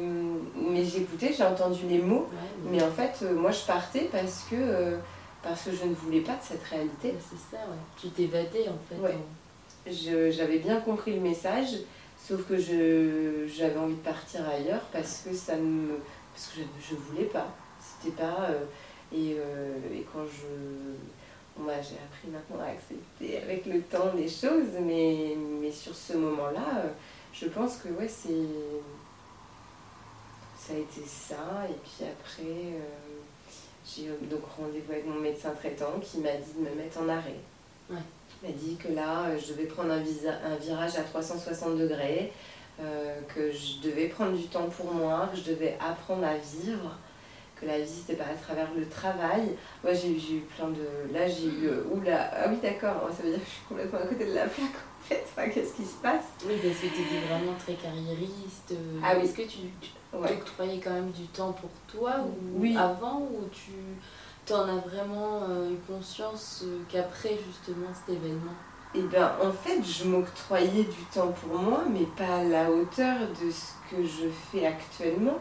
mais 0.55 0.83
j'écoutais, 0.83 1.33
j'ai 1.33 1.43
entendu 1.43 1.85
les 1.87 1.97
mots, 1.99 2.27
Ouais, 2.31 2.71
mais 2.71 2.83
en 2.83 2.91
fait, 2.91 3.13
euh, 3.23 3.33
moi 3.33 3.49
je 3.51 3.65
partais 3.65 4.07
parce 4.11 4.45
que, 4.49 4.55
euh, 4.55 4.97
parce 5.41 5.63
que 5.63 5.71
je 5.71 5.85
ne 5.85 5.93
voulais 5.95 6.21
pas 6.21 6.33
de 6.33 6.43
cette 6.43 6.63
réalité. 6.63 7.09
Ouais, 7.09 7.15
c'est 7.19 7.55
ça. 7.57 7.63
Tu 7.99 8.09
t'évadais 8.09 8.67
en 8.69 8.77
fait. 8.87 9.01
Ouais. 9.01 9.17
J'avais 10.31 10.59
bien 10.59 10.79
compris 10.81 11.13
le 11.15 11.21
message, 11.21 11.77
sauf 12.17 12.47
que 12.47 12.57
je- 12.57 13.47
j'avais 13.47 13.77
envie 13.77 13.95
de 13.95 13.99
partir 14.01 14.41
ailleurs 14.47 14.81
parce 14.91 15.23
que 15.27 15.33
ça 15.35 15.55
me. 15.55 15.97
parce 16.33 16.47
que 16.47 16.59
je, 16.61 16.89
je 16.91 16.95
voulais 16.95 17.25
pas. 17.25 17.47
C'était 17.79 18.15
pas. 18.15 18.49
et, 19.13 19.35
euh, 19.39 19.75
et 19.93 20.05
quand 20.13 20.25
je. 20.25 21.61
Moi, 21.61 21.73
j'ai 21.81 21.95
appris 21.95 22.27
maintenant 22.29 22.61
à 22.65 22.71
accepter 22.71 23.41
avec 23.41 23.65
le 23.65 23.79
temps 23.81 24.11
des 24.13 24.27
choses, 24.27 24.73
mais, 24.81 25.37
mais 25.61 25.71
sur 25.71 25.95
ce 25.95 26.11
moment-là, 26.17 26.83
je 27.31 27.45
pense 27.47 27.77
que 27.77 27.87
ouais, 27.89 28.09
c'est. 28.09 28.29
Ça 30.67 30.73
a 30.73 30.77
été 30.77 31.01
ça, 31.05 31.35
et 31.69 31.73
puis 31.73 32.07
après, 32.09 32.41
euh, 32.41 33.19
j'ai 33.85 34.05
eu 34.05 34.25
donc 34.27 34.41
rendez-vous 34.57 34.91
avec 34.91 35.05
mon 35.05 35.19
médecin 35.19 35.51
traitant 35.51 35.99
qui 36.01 36.17
m'a 36.19 36.31
dit 36.31 36.53
de 36.57 36.67
me 36.69 36.75
mettre 36.75 36.99
en 36.99 37.07
arrêt. 37.09 37.35
Ouais. 37.89 37.97
Il 38.41 38.49
m'a 38.49 38.55
dit 38.55 38.75
que 38.77 38.87
là, 38.91 39.25
euh, 39.27 39.37
je 39.39 39.53
devais 39.53 39.65
prendre 39.65 39.91
un, 39.91 39.99
visa- 39.99 40.39
un 40.43 40.55
virage 40.55 40.95
à 40.97 41.03
360 41.03 41.77
degrés, 41.77 42.31
euh, 42.81 43.19
que 43.33 43.51
je 43.51 43.79
devais 43.87 44.07
prendre 44.07 44.35
du 44.35 44.47
temps 44.47 44.67
pour 44.69 44.91
moi, 44.91 45.29
que 45.31 45.37
je 45.37 45.43
devais 45.51 45.77
apprendre 45.79 46.25
à 46.25 46.35
vivre, 46.37 46.97
que 47.59 47.65
la 47.65 47.79
vie, 47.79 47.87
c'était 47.87 48.15
pas 48.21 48.29
à 48.29 48.35
travers 48.35 48.67
le 48.75 48.87
travail. 48.87 49.55
Moi, 49.83 49.93
j'ai 49.93 50.11
eu- 50.11 50.41
plein 50.57 50.67
de... 50.69 51.13
Là, 51.13 51.27
j'ai 51.27 51.47
eu... 51.47 51.67
euh, 51.67 51.83
Oula, 51.93 52.29
ah 52.33 52.45
oui, 52.49 52.57
d'accord, 52.61 53.09
ça 53.15 53.23
veut 53.23 53.29
dire 53.31 53.39
que 53.39 53.45
je 53.45 53.49
suis 53.51 53.65
complètement 53.69 53.99
à 53.99 54.07
côté 54.07 54.25
de 54.25 54.33
la 54.33 54.45
plaque, 54.45 54.75
en 54.75 55.03
fait. 55.03 55.23
Enfin, 55.25 55.49
qu'est-ce 55.49 55.73
qui 55.73 55.85
se 55.85 55.95
passe? 55.95 56.25
Oui, 56.45 56.55
parce 56.61 56.75
que 56.79 56.87
tu 56.87 57.01
étais 57.01 57.25
vraiment 57.27 57.53
très 57.57 57.73
carriériste. 57.75 58.71
euh, 58.73 58.99
Ah 59.03 59.13
oui. 59.17 59.25
Est-ce 59.25 59.33
que 59.35 59.41
tu, 59.43 59.57
tu 59.81 59.91
Ouais. 60.17 60.29
t'octroyais 60.29 60.79
quand 60.81 60.91
même 60.93 61.11
du 61.11 61.25
temps 61.27 61.51
pour 61.53 61.69
toi 61.87 62.15
ou 62.21 62.59
Oui. 62.61 62.75
avant 62.77 63.19
ou 63.21 63.47
tu 63.51 63.71
t'en 64.45 64.63
as 64.63 64.77
vraiment 64.87 65.41
euh, 65.49 65.71
eu 65.71 65.77
conscience 65.91 66.63
qu'après 66.89 67.37
justement 67.47 67.87
cet 67.93 68.15
événement? 68.15 68.53
Eh 68.93 69.01
bien, 69.01 69.33
en 69.43 69.51
fait, 69.51 69.83
je 69.83 70.05
m'octroyais 70.05 70.83
du 70.83 71.03
temps 71.13 71.33
pour 71.33 71.57
moi, 71.59 71.83
mais 71.91 72.05
pas 72.17 72.37
à 72.37 72.43
la 72.43 72.71
hauteur 72.71 73.17
de 73.41 73.51
ce 73.51 73.73
que 73.93 74.03
je 74.05 74.27
fais 74.51 74.65
actuellement. 74.65 75.37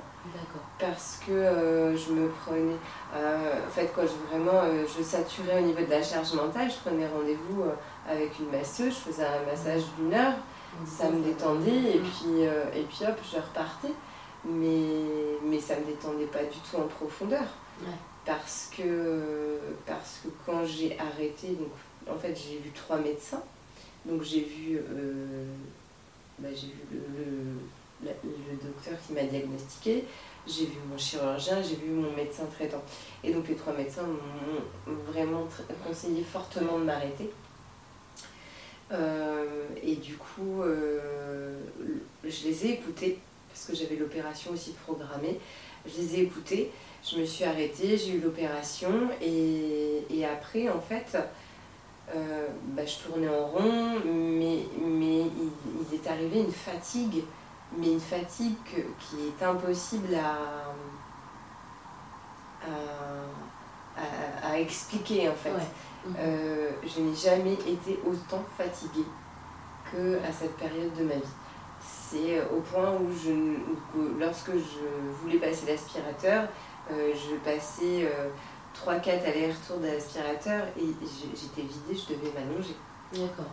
Parce 0.79 1.21
que 1.27 1.33
euh, 1.33 1.97
je 1.97 2.13
me 2.13 2.29
prenais 2.29 2.77
euh, 3.15 3.67
en 3.67 3.71
fait 3.71 3.93
quoi 3.93 4.05
je 4.05 4.13
vraiment 4.31 4.61
euh, 4.63 4.85
je 4.87 5.03
saturais 5.03 5.59
au 5.63 5.67
niveau 5.67 5.85
de 5.85 5.91
la 5.91 6.03
charge 6.03 6.33
mentale. 6.33 6.71
Je 6.71 6.77
prenais 6.77 7.07
rendez-vous 7.07 7.65
avec 8.09 8.39
une 8.39 8.51
masseuse. 8.51 8.95
Je 8.95 9.13
faisais 9.13 9.25
un 9.25 9.51
massage 9.51 9.83
d'une 9.99 10.15
heure. 10.15 10.35
Ça 10.87 11.09
me 11.11 11.23
détendait. 11.23 11.97
Et 11.97 12.01
puis 12.01 12.43
et 12.43 12.83
puis 12.83 13.07
hop 13.07 13.19
je 13.31 13.37
repartais. 13.37 13.95
Mais 14.45 15.05
mais 15.43 15.61
ça 15.61 15.77
me 15.79 15.85
détendait 15.85 16.27
pas 16.27 16.43
du 16.43 16.59
tout 16.59 16.77
en 16.77 16.87
profondeur. 16.87 17.45
Ouais. 17.81 17.91
parce 18.25 18.71
que 18.77 19.59
parce 19.85 20.21
que 20.23 20.29
quand 20.47 20.65
j'ai 20.65 20.97
arrêté 20.97 21.49
donc 21.49 21.71
en 22.09 22.17
fait 22.17 22.35
j'ai 22.35 22.59
vu 22.59 22.71
trois 22.71 22.99
médecins. 22.99 23.43
Donc 24.05 24.23
j'ai 24.23 24.41
vu 24.41 24.77
euh, 24.79 25.45
bah, 26.39 26.49
j'ai 26.55 26.69
vu 26.69 26.77
le, 26.93 27.59
le 28.05 28.57
docteur 28.63 28.95
qui 29.07 29.13
m'a 29.13 29.23
diagnostiqué 29.23 30.05
j'ai 30.47 30.67
vu 30.67 30.79
mon 30.91 30.99
chirurgien 30.99 31.63
j'ai 31.63 31.77
vu 31.77 31.91
mon 31.91 32.13
médecin 32.13 32.45
traitant 32.55 32.83
et 33.23 33.33
donc 33.33 33.49
les 33.49 33.55
trois 33.55 33.73
médecins 33.73 34.07
m'ont 34.07 34.95
vraiment 35.07 35.49
conseillé 35.87 36.23
fortement 36.23 36.79
de 36.79 36.85
m'arrêter 36.85 37.31
euh, 38.93 39.67
et 39.83 39.97
du 39.97 40.17
coup, 40.17 40.63
euh, 40.63 41.59
je 42.23 42.45
les 42.45 42.67
ai 42.67 42.71
écoutés, 42.73 43.19
parce 43.49 43.67
que 43.67 43.75
j'avais 43.75 43.97
l'opération 43.97 44.53
aussi 44.53 44.73
programmée. 44.73 45.39
Je 45.87 46.01
les 46.01 46.17
ai 46.17 46.23
écoutés, 46.23 46.71
je 47.05 47.19
me 47.19 47.25
suis 47.25 47.45
arrêtée, 47.45 47.97
j'ai 47.97 48.13
eu 48.13 48.21
l'opération, 48.21 49.09
et, 49.21 50.25
après, 50.25 50.69
en 50.69 50.81
fait, 50.81 51.19
euh, 52.15 52.47
bah, 52.69 52.85
je 52.87 53.07
tournais 53.07 53.29
en 53.29 53.47
rond, 53.47 54.01
mais, 54.05 54.61
mais 54.83 55.23
il 55.23 55.95
est 55.95 56.07
arrivé 56.07 56.41
une 56.41 56.53
fatigue, 56.53 57.25
mais 57.77 57.93
une 57.93 58.01
fatigue 58.01 58.57
que- 58.65 58.81
qui 59.01 59.29
est 59.29 59.43
impossible 59.45 60.15
à, 60.15 60.37
à, 62.67 64.01
à- 64.01 64.53
à 64.53 64.59
expliquer, 64.59 65.29
en 65.29 65.35
fait. 65.35 65.51
Ouais. 65.51 66.13
Euh, 66.19 66.71
je 66.85 67.01
n'ai 67.01 67.15
jamais 67.15 67.55
été 67.55 67.99
autant 68.07 68.43
fatiguée 68.59 69.07
que 69.91 70.19
à 70.19 70.33
cette 70.33 70.57
période 70.57 70.93
de 70.95 71.05
ma 71.05 71.15
vie. 71.15 71.23
C'est 71.81 72.39
euh, 72.39 72.45
au 72.57 72.61
point 72.61 72.93
où, 72.93 73.09
je, 73.13 73.31
où 73.99 74.19
lorsque 74.19 74.53
je 74.53 75.21
voulais 75.23 75.39
passer 75.39 75.67
l'aspirateur, 75.67 76.49
euh, 76.91 77.13
je 77.15 77.37
passais 77.37 78.07
3-4 78.75 79.25
allers-retours 79.27 79.79
de 79.79 79.87
l'aspirateur 79.87 80.65
et 80.79 80.87
j'étais 81.35 81.63
vidée, 81.63 81.95
je 81.97 82.15
devais 82.15 82.33
m'allonger. 82.39 82.77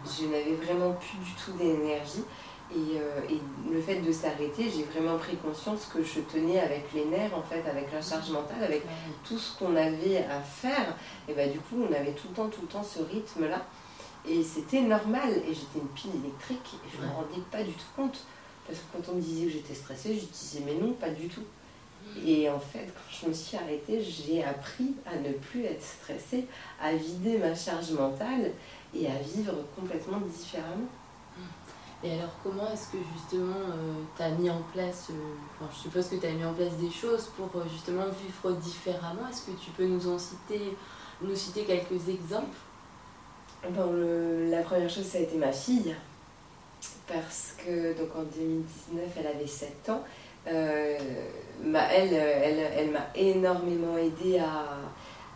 Je 0.06 0.26
n'avais 0.26 0.56
vraiment 0.56 0.94
plus 0.94 1.18
du 1.20 1.32
tout 1.34 1.52
d'énergie. 1.54 2.24
Et, 2.74 2.98
euh, 2.98 3.20
et 3.30 3.40
le 3.70 3.82
fait 3.82 4.00
de 4.00 4.12
s'arrêter, 4.12 4.70
j'ai 4.70 4.84
vraiment 4.84 5.18
pris 5.18 5.36
conscience 5.36 5.90
que 5.94 6.02
je 6.02 6.22
tenais 6.22 6.60
avec 6.60 6.86
les 6.94 7.04
nerfs, 7.06 7.38
en 7.38 7.42
fait, 7.42 7.68
avec 7.70 7.92
la 7.92 8.02
charge 8.02 8.30
mentale, 8.30 8.64
avec 8.64 8.84
tout 9.26 9.38
ce 9.38 9.58
qu'on 9.58 9.76
avait 9.76 10.20
à 10.20 10.40
faire, 10.40 10.96
et 11.28 11.34
bah 11.34 11.48
du 11.48 11.60
coup 11.60 11.84
on 11.90 11.94
avait 11.94 12.14
tout 12.14 12.30
le 12.30 12.36
temps, 12.36 12.48
tout 12.48 12.62
le 12.62 12.68
temps 12.68 12.84
ce 12.84 13.00
rythme-là. 13.00 13.66
Et 14.26 14.42
c'était 14.44 14.82
normal, 14.82 15.32
et 15.46 15.54
j'étais 15.54 15.80
une 15.80 15.90
pile 15.90 16.12
électrique, 16.24 16.76
et 16.86 16.90
je 16.96 17.02
ne 17.02 17.08
me 17.08 17.14
rendais 17.14 17.42
pas 17.52 17.64
du 17.64 17.74
tout 17.74 17.92
compte. 17.96 18.24
Parce 18.66 18.80
que 18.80 18.86
quand 18.94 19.12
on 19.12 19.16
me 19.16 19.22
disait 19.22 19.48
que 19.48 19.52
j'étais 19.52 19.74
stressée, 19.74 20.14
je 20.14 20.26
disais 20.28 20.64
mais 20.66 20.76
non, 20.76 20.94
pas 20.94 21.10
du 21.10 21.28
tout. 21.28 21.44
Et 22.26 22.50
en 22.50 22.60
fait, 22.60 22.88
quand 22.94 23.22
je 23.22 23.28
me 23.28 23.34
suis 23.34 23.58
arrêtée, 23.58 24.02
j'ai 24.02 24.44
appris 24.44 24.96
à 25.06 25.16
ne 25.18 25.34
plus 25.34 25.66
être 25.66 25.84
stressée, 25.84 26.46
à 26.82 26.94
vider 26.94 27.38
ma 27.38 27.56
charge 27.56 27.92
mentale 27.92 28.52
et 28.94 29.08
à 29.08 29.18
vivre 29.20 29.54
complètement 29.76 30.20
différemment. 30.20 30.88
Et 32.04 32.14
alors, 32.14 32.32
comment 32.44 32.68
est-ce 32.72 32.88
que 32.92 32.98
justement 33.14 33.54
tu 34.18 34.24
as 34.24 34.30
mis 34.30 34.50
en 34.50 34.62
place, 34.74 35.10
euh, 35.12 35.14
enfin, 35.54 35.70
je 35.72 35.80
suppose 35.82 36.08
que 36.10 36.16
tu 36.16 36.26
as 36.26 36.32
mis 36.32 36.44
en 36.44 36.54
place 36.54 36.74
des 36.78 36.90
choses 36.90 37.30
pour 37.38 37.50
euh, 37.56 37.64
justement 37.72 38.06
vivre 38.06 38.56
différemment 38.58 39.28
Est-ce 39.30 39.52
que 39.52 39.52
tu 39.52 39.70
peux 39.72 39.86
nous 39.86 40.08
en 40.08 40.18
citer, 40.18 40.76
nous 41.22 41.36
citer 41.36 41.64
quelques 41.64 42.10
exemples? 42.10 42.58
La 43.64 44.64
première 44.64 44.90
chose, 44.90 45.06
ça 45.06 45.20
a 45.20 45.22
été 45.22 45.38
ma 45.38 45.52
fille. 45.52 45.96
Parce 47.08 47.54
que 47.64 47.96
donc 47.96 48.16
en 48.16 48.24
2019, 48.24 49.04
elle 49.18 49.28
avait 49.28 49.46
7 49.46 49.90
ans. 49.90 50.04
Euh, 50.48 50.98
elle, 51.64 52.14
elle, 52.14 52.72
elle 52.76 52.92
m'a 52.92 53.06
énormément 53.14 53.96
aidé 53.96 54.40
à, 54.40 54.78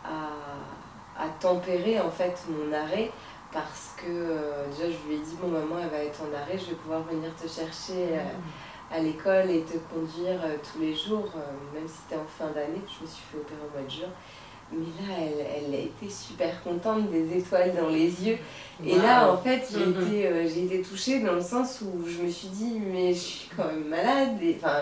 à, 0.04 1.24
à 1.24 1.30
tempérer 1.40 2.00
en 2.00 2.10
fait 2.10 2.34
mon 2.50 2.74
arrêt. 2.74 3.12
Parce 3.56 3.96
que 3.96 4.12
euh, 4.12 4.68
déjà, 4.70 4.92
je 4.92 5.08
lui 5.08 5.16
ai 5.16 5.20
dit 5.20 5.38
Bon, 5.42 5.48
maman, 5.48 5.78
elle 5.82 5.90
va 5.90 6.04
être 6.04 6.20
en 6.22 6.36
arrêt, 6.36 6.58
je 6.58 6.72
vais 6.72 6.76
pouvoir 6.76 7.04
venir 7.04 7.34
te 7.42 7.48
chercher 7.48 8.10
euh, 8.12 8.94
à 8.94 9.00
l'école 9.00 9.50
et 9.50 9.62
te 9.62 9.78
conduire 9.94 10.42
tous 10.62 10.82
les 10.82 10.94
jours, 10.94 11.32
même 11.74 11.88
si 11.88 11.96
c'était 12.04 12.20
en 12.20 12.28
fin 12.28 12.52
d'année, 12.52 12.82
je 12.86 13.06
me 13.06 13.10
suis 13.10 13.24
fait 13.32 13.38
opérer 13.38 13.62
au 13.66 13.72
mois 13.72 13.88
de 13.88 13.90
juin. 13.90 14.12
Mais 14.74 14.86
là, 15.00 15.16
elle, 15.22 15.74
elle 15.74 15.80
été 15.80 16.10
super 16.10 16.62
contente, 16.64 17.10
des 17.10 17.38
étoiles 17.38 17.74
dans 17.74 17.88
les 17.88 18.28
yeux. 18.28 18.38
Et 18.84 18.98
là, 18.98 19.32
en 19.32 19.38
fait, 19.38 19.64
j'ai 19.72 19.86
mm-hmm. 19.86 20.08
été, 20.08 20.50
j'ai 20.50 20.66
été 20.66 20.82
touchée 20.82 21.20
dans 21.22 21.36
le 21.36 21.42
sens 21.42 21.82
où 21.82 22.06
je 22.06 22.24
me 22.24 22.30
suis 22.30 22.50
dit, 22.50 22.82
mais 22.92 23.14
je 23.14 23.20
suis 23.20 23.50
quand 23.56 23.68
même 23.68 23.88
malade. 23.88 24.38
Et, 24.42 24.58
enfin, 24.60 24.82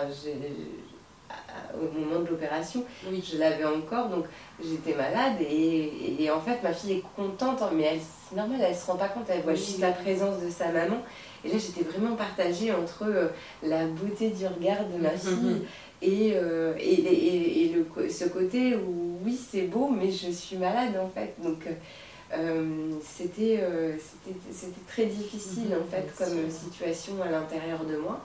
au 1.74 1.98
moment 1.98 2.20
de 2.20 2.28
l'opération, 2.28 2.84
oui. 3.08 3.24
je 3.28 3.38
l'avais 3.38 3.64
encore, 3.64 4.08
donc 4.08 4.26
j'étais 4.62 4.94
malade 4.94 5.40
et, 5.40 6.22
et, 6.22 6.30
en 6.30 6.40
fait 6.40 6.62
ma 6.62 6.72
fille 6.72 6.92
est 6.92 7.02
contente, 7.16 7.62
hein, 7.62 7.70
mais 7.74 7.98
c'est 8.28 8.36
normal, 8.36 8.60
elle 8.66 8.74
se 8.74 8.86
rend 8.86 8.96
pas 8.96 9.08
compte, 9.08 9.24
elle 9.28 9.42
voit 9.42 9.54
juste 9.54 9.80
la 9.80 9.92
présence 9.92 10.40
de 10.40 10.50
sa 10.50 10.70
maman. 10.70 11.02
Et 11.44 11.48
là 11.48 11.58
j'étais 11.58 11.82
vraiment 11.82 12.14
partagée 12.16 12.72
entre 12.72 13.04
euh, 13.04 13.28
la 13.62 13.86
beauté 13.86 14.30
du 14.30 14.46
regard 14.46 14.86
de 14.88 15.00
ma 15.00 15.10
fille 15.10 15.62
et, 16.00 16.32
euh, 16.34 16.74
et, 16.78 17.64
et, 17.64 17.74
le, 17.74 18.08
ce 18.08 18.24
côté 18.26 18.76
où 18.76 19.18
oui 19.24 19.38
c'est 19.50 19.62
beau, 19.62 19.88
mais 19.88 20.10
je 20.10 20.30
suis 20.30 20.56
malade 20.56 20.94
en 21.00 21.08
fait. 21.08 21.34
Donc 21.42 21.66
euh, 22.32 22.90
c'était 23.02 23.60
c'était 24.50 24.80
très 24.88 25.06
difficile 25.06 25.74
en 25.80 25.90
fait 25.90 26.12
comme 26.16 26.50
situation 26.50 27.14
à 27.22 27.30
l'intérieur 27.30 27.84
de 27.84 27.96
moi. 27.96 28.20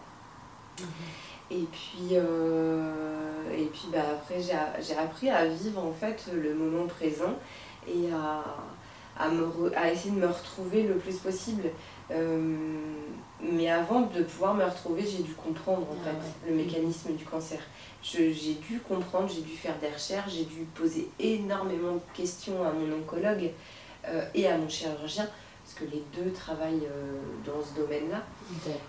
Et 1.51 1.65
puis, 1.71 2.09
euh, 2.13 2.91
et 3.51 3.65
puis 3.65 3.87
bah, 3.91 4.03
après, 4.13 4.39
j'ai 4.41 4.95
appris 4.95 5.29
à 5.29 5.45
vivre 5.47 5.83
en 5.83 5.91
fait 5.91 6.29
le 6.33 6.53
moment 6.53 6.85
présent 6.85 7.33
et 7.87 8.11
à, 8.11 8.43
à, 9.17 9.29
me 9.29 9.75
à 9.75 9.91
essayer 9.91 10.11
de 10.11 10.19
me 10.19 10.27
retrouver 10.27 10.83
le 10.83 10.95
plus 10.95 11.17
possible. 11.17 11.63
Euh, 12.11 12.55
mais 13.41 13.69
avant 13.69 14.01
de 14.01 14.23
pouvoir 14.23 14.53
me 14.53 14.63
retrouver, 14.63 15.03
j'ai 15.05 15.23
dû 15.23 15.33
comprendre 15.33 15.87
en 15.89 15.95
ah 16.03 16.09
fait 16.09 16.49
le 16.49 16.55
mécanisme 16.55 17.13
du 17.13 17.23
cancer. 17.23 17.59
J'ai 18.03 18.31
dû 18.31 18.79
comprendre, 18.79 19.29
j'ai 19.33 19.41
dû 19.41 19.55
faire 19.55 19.77
des 19.79 19.89
recherches, 19.89 20.33
j'ai 20.33 20.45
dû 20.45 20.65
poser 20.75 21.09
énormément 21.19 21.93
de 21.93 22.01
questions 22.13 22.63
à 22.63 22.71
mon 22.71 22.97
oncologue 22.97 23.51
euh, 24.07 24.23
et 24.33 24.47
à 24.47 24.57
mon 24.57 24.69
chirurgien 24.69 25.27
que 25.79 25.85
les 25.85 26.03
deux 26.13 26.31
travaillent 26.31 26.87
euh, 26.91 27.17
dans 27.45 27.63
ce 27.63 27.79
domaine-là, 27.79 28.23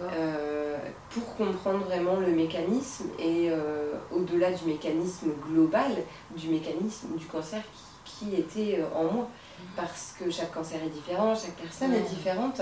euh, 0.03 0.77
pour 1.11 1.37
comprendre 1.37 1.85
vraiment 1.85 2.17
le 2.17 2.33
mécanisme 2.33 3.11
et 3.19 3.49
euh, 3.51 3.93
au-delà 4.13 4.51
du 4.51 4.65
mécanisme 4.65 5.33
global, 5.47 5.93
du 6.37 6.49
mécanisme 6.49 7.17
du 7.17 7.27
cancer 7.27 7.63
qui, 8.05 8.35
était 8.35 8.81
en 8.95 9.05
moi. 9.05 9.25
Mhm. 9.25 9.67
Parce 9.77 10.15
que 10.19 10.31
chaque 10.31 10.53
cancer 10.53 10.83
est 10.83 10.91
différent, 10.91 11.35
chaque 11.35 11.55
personne 11.55 11.95
est 11.95 12.03
différente. 12.03 12.61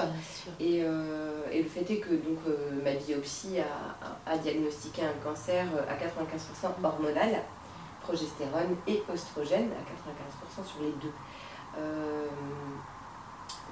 Et, 0.60 0.78
et, 0.78 1.62
le 1.62 1.68
fait 1.68 1.90
est 1.90 1.98
que 1.98 2.10
donc, 2.10 2.38
ma 2.84 2.92
biopsie 2.92 3.58
a, 3.58 4.30
a, 4.30 4.38
diagnostiqué 4.38 5.02
un 5.02 5.24
cancer 5.24 5.66
à 5.88 5.94
95% 5.94 6.84
hormonal, 6.84 7.42
progestérone 8.02 8.76
et 8.86 9.02
oestrogène 9.12 9.70
à 9.72 10.62
95% 10.62 10.64
sur 10.64 10.82
les 10.82 10.92
deux. 11.02 11.12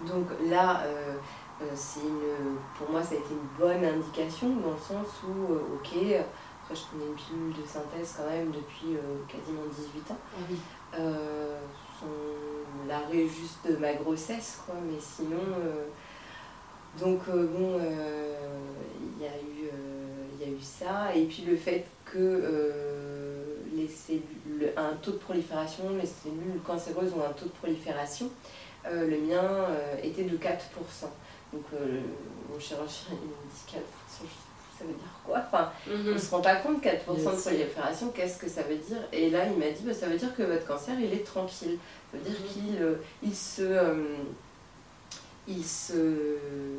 Donc 0.05 0.27
là, 0.51 0.83
euh, 0.85 1.15
euh, 1.63 1.65
c'est 1.75 2.01
une, 2.01 2.57
pour 2.77 2.91
moi, 2.91 3.03
ça 3.03 3.15
a 3.15 3.19
été 3.19 3.31
une 3.31 3.59
bonne 3.59 3.85
indication 3.85 4.49
dans 4.57 4.73
le 4.73 4.79
sens 4.79 5.07
où, 5.27 5.53
euh, 5.53 5.77
ok, 5.77 5.93
après 6.63 6.75
je 6.75 6.83
prenais 6.83 7.07
une 7.07 7.15
pilule 7.15 7.55
de 7.55 7.67
synthèse 7.67 8.17
quand 8.19 8.31
même 8.31 8.51
depuis 8.51 8.99
quasiment 9.29 9.63
18 9.71 10.11
ans. 10.11 10.19
Ah 10.93 10.99
l'arrêt 12.87 13.27
juste 13.27 13.67
de 13.69 13.77
ma 13.77 13.95
grossesse, 13.95 14.61
quoi, 14.65 14.75
mais 14.85 14.99
sinon. 15.01 15.41
donc, 17.01 17.29
bon, 17.29 17.81
il 17.81 19.23
y, 19.23 19.27
a 19.27 19.37
eu, 19.39 19.71
y 20.41 20.45
a 20.45 20.49
eu 20.49 20.61
ça. 20.61 21.15
Et 21.15 21.25
puis 21.25 21.45
le 21.47 21.57
fait 21.57 21.87
que 22.05 22.75
les 23.75 23.89
cellules, 23.89 24.73
un 24.77 24.95
taux 25.03 25.13
de 25.13 25.17
prolifération, 25.17 25.85
les 25.91 26.07
cellules 26.07 26.61
cancéreuses 26.65 27.13
ont 27.15 27.25
un 27.25 27.33
taux 27.33 27.47
de 27.47 27.51
prolifération. 27.51 28.31
Euh, 28.89 29.09
le 29.09 29.19
mien 29.19 29.43
euh, 29.43 29.97
était 30.03 30.25
de 30.25 30.37
4%. 30.37 30.49
Donc 31.53 31.65
euh, 31.75 32.01
mon 32.51 32.59
chirurgien 32.59 33.11
il 33.11 33.29
me 33.29 33.51
dit 33.51 33.65
4%, 33.69 33.79
ça 34.79 34.85
veut 34.85 34.93
dire 34.93 35.21
quoi? 35.25 35.39
Enfin, 35.47 35.73
On 35.91 36.13
ne 36.13 36.19
se 36.19 36.31
rend 36.31 36.41
pas 36.41 36.57
compte, 36.57 36.83
4% 36.83 36.91
de 36.97 37.41
prolifération, 37.41 38.09
qu'est-ce 38.15 38.39
que 38.39 38.49
ça 38.49 38.63
veut 38.63 38.77
dire? 38.77 38.99
Et 39.13 39.31
là, 39.31 39.47
il 39.47 39.59
m'a 39.59 39.71
dit, 39.71 39.83
bah, 39.85 39.95
ça 39.95 40.07
veut 40.07 40.19
dire 40.19 40.35
que 40.37 40.43
votre 40.43 40.67
cancer, 40.67 40.95
il 41.01 41.13
est 41.15 41.25
tranquille. 41.25 41.79
Ça 42.13 42.19
veut 42.19 42.25
dire 42.25 42.39
mhm. 42.41 42.53
qu'il 42.53 42.99
il 43.23 43.35
se 43.35 43.63
il 45.49 45.65
se, 45.65 46.37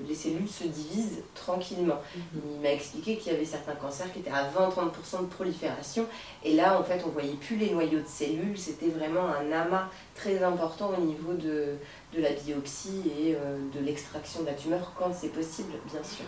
les 0.07 0.15
cellules 0.15 0.47
se 0.47 0.65
divisent 0.65 1.23
tranquillement. 1.33 2.01
Mhm. 2.15 2.41
Il 2.55 2.61
m'a 2.61 2.71
expliqué 2.71 3.17
qu'il 3.17 3.31
y 3.31 3.35
avait 3.35 3.45
certains 3.45 3.75
cancers 3.75 4.11
qui 4.11 4.19
étaient 4.19 4.31
à 4.31 4.43
20-30% 4.49 5.21
de 5.21 5.27
prolifération. 5.27 6.05
Et 6.43 6.53
là, 6.53 6.79
en 6.79 6.83
fait, 6.83 7.01
on 7.05 7.09
voyait 7.09 7.35
plus 7.35 7.55
les 7.55 7.71
noyaux 7.71 7.99
de 7.99 8.07
cellules. 8.07 8.57
C'était 8.57 8.89
vraiment 8.89 9.27
un 9.27 9.51
amas 9.51 9.89
très 10.15 10.43
important 10.43 10.91
au 10.97 11.01
niveau 11.01 11.33
de, 11.33 11.75
de 12.13 12.21
la 12.21 12.31
biopsie 12.31 13.03
et 13.19 13.35
euh, 13.35 13.57
de 13.73 13.85
l'extraction 13.85 14.41
de 14.41 14.47
la 14.47 14.53
tumeur 14.53 14.93
quand 14.97 15.13
c'est 15.13 15.29
possible, 15.29 15.73
bien 15.91 16.03
sûr. 16.03 16.25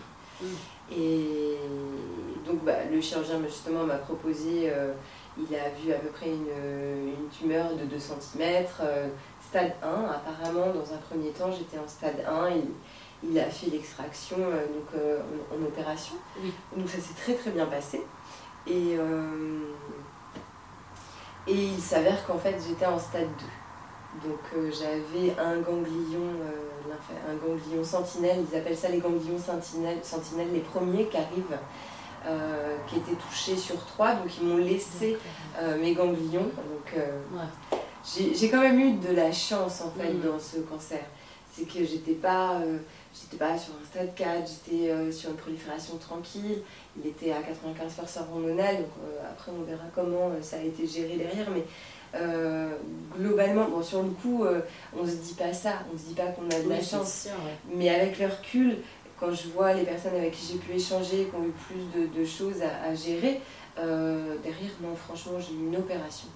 Et 0.92 1.58
donc, 2.48 2.64
bah, 2.64 2.86
le 2.90 3.02
chirurgien, 3.02 3.42
justement, 3.46 3.84
m'a 3.84 3.98
proposé... 3.98 4.70
Euh, 4.72 4.94
il 5.38 5.56
a 5.56 5.70
vu 5.70 5.94
à 5.94 6.00
peu 6.00 6.10
près 6.10 6.28
une, 6.28 6.48
une 7.08 7.30
tumeur 7.30 7.74
de 7.74 7.86
2 7.86 7.98
cm, 7.98 8.66
stade 9.50 9.74
1. 9.82 9.88
Apparemment, 9.88 10.68
dans 10.68 10.94
un 10.94 10.98
premier 11.10 11.32
temps, 11.32 11.52
j'étais 11.52 11.80
en 11.80 11.88
stade 11.88 12.24
1. 12.28 12.50
Il, 12.52 13.32
il 13.32 13.40
a 13.40 13.46
fait 13.46 13.70
l'extraction 13.72 14.38
euh, 14.40 14.66
donc 14.68 14.88
euh, 14.96 15.20
en, 15.52 15.66
opération. 15.66 16.16
Donc 16.76 16.88
ça 16.88 17.00
s'est 17.00 17.16
très 17.16 17.34
très 17.34 17.52
bien 17.52 17.66
passé. 17.66 18.04
Et, 18.68 18.96
euh, 18.98 19.60
et 21.48 21.54
il 21.54 21.80
s'avère 21.80 22.26
qu'en 22.26 22.38
fait, 22.38 22.56
j'étais 22.66 22.86
en 22.86 23.00
stade 23.00 23.28
2. 24.24 24.30
Donc 24.30 24.72
j'avais 24.72 25.40
un 25.40 25.58
ganglion, 25.60 26.34
un 27.30 27.36
ganglion 27.36 27.84
sentinelle, 27.84 28.44
ils 28.52 28.58
appellent 28.58 28.76
ça 28.76 28.90
les 28.90 28.98
ganglions 28.98 29.38
sentinelles, 29.38 30.00
sentinelles 30.02 30.52
les 30.52 30.62
premiers 30.62 31.06
qui 31.06 31.18
arrivent, 31.18 31.58
qui 32.88 32.98
étaient 32.98 33.16
touchés 33.16 33.56
sur 33.56 33.78
trois. 33.86 34.16
Donc 34.16 34.36
ils 34.42 34.48
m'ont 34.48 34.58
laissé 34.58 35.16
mes 35.80 35.94
ganglions. 35.94 36.42
Donc, 36.42 37.00
j'ai 38.06 38.50
quand 38.50 38.62
même 38.62 38.80
eu 38.80 38.94
de 38.94 39.14
la 39.14 39.32
chance 39.32 39.82
en 39.82 39.92
fait 39.92 40.14
mm. 40.14 40.22
dans 40.22 40.40
ce 40.40 40.58
cancer. 40.60 41.04
C'est 41.52 41.66
que 41.66 41.84
j'étais 41.84 42.14
pas, 42.14 42.60
euh, 42.62 42.78
j'étais 43.14 43.38
pas 43.38 43.58
sur 43.58 43.74
un 43.74 43.86
stade 43.86 44.14
4, 44.16 44.48
j'étais 44.48 44.92
euh, 44.92 45.12
sur 45.12 45.32
une 45.32 45.36
prolifération 45.36 45.98
tranquille. 45.98 46.62
Il 46.98 47.08
était 47.08 47.32
à 47.32 47.40
95% 47.40 48.32
hormonal, 48.32 48.78
donc 48.78 48.86
euh, 49.04 49.30
après 49.30 49.52
on 49.52 49.64
verra 49.64 49.84
comment 49.94 50.32
ça 50.42 50.58
a 50.58 50.62
été 50.62 50.88
géré 50.88 51.18
derrière. 51.18 51.48
Mais 51.52 51.64
globalement, 53.20 53.66
bon, 53.70 53.84
sur 53.84 54.02
le 54.02 54.10
coup, 54.10 54.44
on 54.98 55.06
se 55.06 55.16
dit 55.18 55.36
pas 55.36 55.54
ça, 55.54 55.74
on 55.94 55.98
se 55.98 56.06
dit 56.06 56.16
pas 56.16 56.28
qu'on 56.28 56.50
a 56.50 56.60
de 56.60 56.68
la 56.68 56.82
chance. 56.82 57.28
Mais 57.72 57.90
avec 57.90 58.18
le 58.18 58.26
recul, 58.26 58.78
quand 59.20 59.32
je 59.32 59.50
vois 59.50 59.74
les 59.74 59.84
personnes 59.84 60.16
avec 60.16 60.32
qui 60.32 60.54
j'ai 60.54 60.58
pu 60.58 60.72
échanger, 60.72 61.30
qui 61.30 61.36
ont 61.36 61.46
eu 61.46 61.52
plus 61.52 62.02
de, 62.02 62.20
de 62.20 62.26
choses 62.26 62.64
à, 62.64 62.90
à 62.90 62.96
gérer, 62.96 63.42
derrière, 63.76 64.72
non, 64.82 64.96
franchement, 64.96 65.40
j'ai 65.40 65.54
eu 65.54 65.68
une 65.68 65.76
opération 65.76 66.30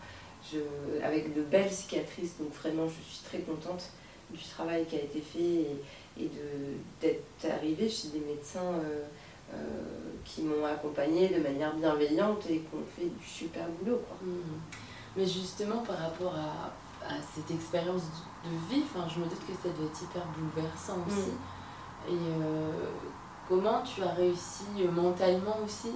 avec 1.04 1.34
de 1.34 1.42
belles 1.42 1.72
cicatrices. 1.72 2.38
Donc 2.38 2.54
vraiment, 2.54 2.88
je 2.88 3.02
suis 3.02 3.24
très 3.24 3.40
contente 3.40 3.92
du 4.34 4.44
travail 4.44 4.86
qui 4.86 4.96
a 4.96 5.00
été 5.00 5.20
fait 5.20 5.68
et, 6.20 6.30
d'être 7.02 7.52
arrivée 7.52 7.90
chez 7.90 8.10
des 8.10 8.20
médecins 8.20 8.60
euh, 8.62 9.04
euh, 9.54 9.58
qui 10.24 10.44
m'ont 10.44 10.66
accompagnée 10.66 11.28
de 11.30 11.42
manière 11.42 11.74
bienveillante 11.76 12.46
et 12.50 12.60
qui 12.60 12.76
ont 12.76 12.86
fait 12.96 13.08
du 13.08 13.26
super 13.26 13.66
boulot. 13.80 14.00
Quoi. 14.08 14.18
Mmh. 14.22 14.32
Mais 15.18 15.26
justement, 15.26 15.78
par 15.78 15.98
rapport 15.98 16.36
à, 16.36 16.72
cette 17.36 17.52
expérience 17.52 18.04
de 18.46 18.74
vie, 18.74 18.84
je 19.14 19.20
me 19.20 19.26
doute 19.26 19.46
que 19.46 19.54
ça 19.54 19.76
doit 19.76 19.88
être 19.88 20.04
hyper 20.04 20.24
bouleversant 20.38 20.98
mmh. 20.98 21.08
aussi. 21.08 21.32
Et 22.08 22.12
euh, 22.12 22.72
comment 23.50 23.82
tu 23.82 24.02
as 24.02 24.14
réussi 24.14 24.64
mentalement 24.90 25.58
aussi, 25.66 25.92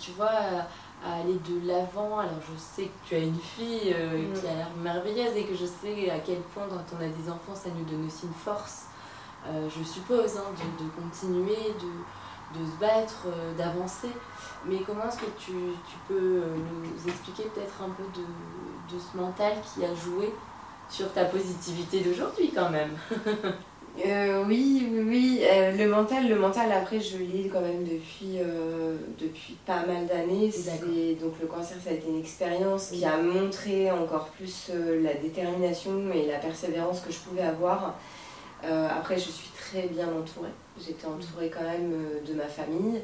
tu 0.00 0.10
vois, 0.12 0.30
à 0.30 0.66
aller 1.04 1.38
de 1.48 1.66
l'avant. 1.66 2.18
Alors 2.18 2.40
je 2.40 2.58
sais 2.58 2.84
que 2.84 3.08
tu 3.08 3.14
as 3.14 3.18
une 3.18 3.38
fille 3.38 3.94
euh, 3.94 4.28
mm. 4.28 4.32
qui 4.32 4.46
a 4.46 4.54
l'air 4.54 4.70
merveilleuse 4.82 5.36
et 5.36 5.44
que 5.44 5.54
je 5.54 5.66
sais 5.66 6.10
à 6.10 6.18
quel 6.18 6.38
point 6.54 6.64
quand 6.68 6.96
on 6.96 7.04
a 7.04 7.08
des 7.08 7.30
enfants 7.30 7.54
ça 7.54 7.68
nous 7.76 7.84
donne 7.84 8.06
aussi 8.06 8.26
une 8.26 8.34
force, 8.34 8.86
euh, 9.48 9.68
je 9.68 9.84
suppose, 9.84 10.36
hein, 10.36 10.50
de, 10.56 10.84
de, 10.84 10.90
continuer, 10.90 11.74
de, 11.80 12.58
de 12.58 12.66
se 12.66 12.76
battre, 12.80 13.26
euh, 13.26 13.54
d'avancer. 13.54 14.10
Mais 14.64 14.78
comment 14.84 15.08
est-ce 15.08 15.18
que 15.18 15.30
tu, 15.38 15.52
tu 15.52 15.96
peux 16.08 16.42
nous 16.44 17.08
expliquer 17.08 17.44
peut-être 17.54 17.82
un 17.82 17.90
peu 17.90 18.04
de, 18.14 18.94
de 18.94 19.00
ce 19.00 19.16
mental 19.16 19.52
qui 19.62 19.84
a 19.84 19.94
joué 19.94 20.34
sur 20.88 21.12
ta 21.12 21.24
positivité 21.26 22.00
d'aujourd'hui 22.00 22.50
quand 22.54 22.70
même? 22.70 22.96
Euh, 24.04 24.44
oui, 24.46 24.86
oui, 24.90 25.02
oui. 25.06 25.40
Euh, 25.42 25.72
le 25.72 25.88
mental, 25.88 26.28
le 26.28 26.36
mental, 26.36 26.70
après, 26.70 27.00
je 27.00 27.16
l'ai 27.16 27.48
quand 27.48 27.60
même 27.60 27.84
depuis, 27.84 28.38
euh, 28.38 28.96
depuis 29.18 29.56
pas 29.64 29.86
mal 29.86 30.06
d'années. 30.06 30.50
Donc 31.20 31.34
le 31.40 31.46
cancer, 31.46 31.76
ça 31.82 31.90
a 31.90 31.92
été 31.94 32.08
une 32.08 32.18
expérience 32.20 32.90
qui 32.90 33.04
a 33.04 33.16
montré 33.16 33.90
encore 33.90 34.26
plus 34.28 34.70
la 35.02 35.14
détermination 35.14 36.12
et 36.12 36.26
la 36.26 36.38
persévérance 36.38 37.00
que 37.00 37.12
je 37.12 37.18
pouvais 37.18 37.42
avoir. 37.42 37.94
après, 38.62 39.16
je 39.16 39.30
suis 39.30 39.50
très 39.56 39.86
bien 39.88 40.08
entourée. 40.08 40.52
J'étais 40.78 41.06
entourée 41.06 41.50
quand 41.50 41.64
même 41.64 41.92
de 42.26 42.34
ma 42.34 42.46
famille. 42.46 43.00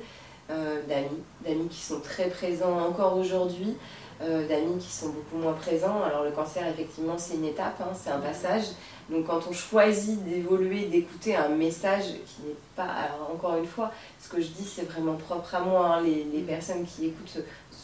d'amis, 0.49 1.23
d'amis 1.45 1.69
qui 1.69 1.81
sont 1.81 2.01
très 2.01 2.29
présents 2.29 2.79
encore 2.79 3.17
aujourd'hui, 3.17 3.77
d'amis 4.21 4.79
qui 4.79 4.91
sont 4.91 5.09
beaucoup 5.09 5.37
moins 5.37 5.55
présents. 5.55 6.03
Alors 6.03 6.25
le 6.25 6.33
cancer, 6.33 6.67
effectivement, 6.69 7.17
c'est 7.17 7.37
une 7.37 7.47
étape, 7.47 7.81
hein, 7.81 7.93
c'est 7.95 8.11
un 8.11 8.21
passage. 8.21 8.65
Donc 9.13 9.27
quand 9.27 9.41
on 9.49 9.53
choisit 9.53 10.25
d'évoluer, 10.25 10.87
d'écouter 10.87 11.37
un 11.37 11.51
message 11.51 12.05
qui 12.05 12.43
n'est 12.47 12.57
pas, 12.75 12.85
alors 12.85 13.31
encore 13.35 13.57
une 13.57 13.67
fois, 13.67 13.91
ce 14.19 14.29
que 14.29 14.41
je 14.41 14.49
dis 14.49 14.65
c'est 14.65 14.91
vraiment 14.91 15.15
propre 15.15 15.55
à 15.55 15.61
moi, 15.61 15.97
hein. 15.97 16.01
les, 16.01 16.25
les, 16.25 16.41
personnes 16.41 16.85
qui 16.85 17.07
écoutent 17.07 17.39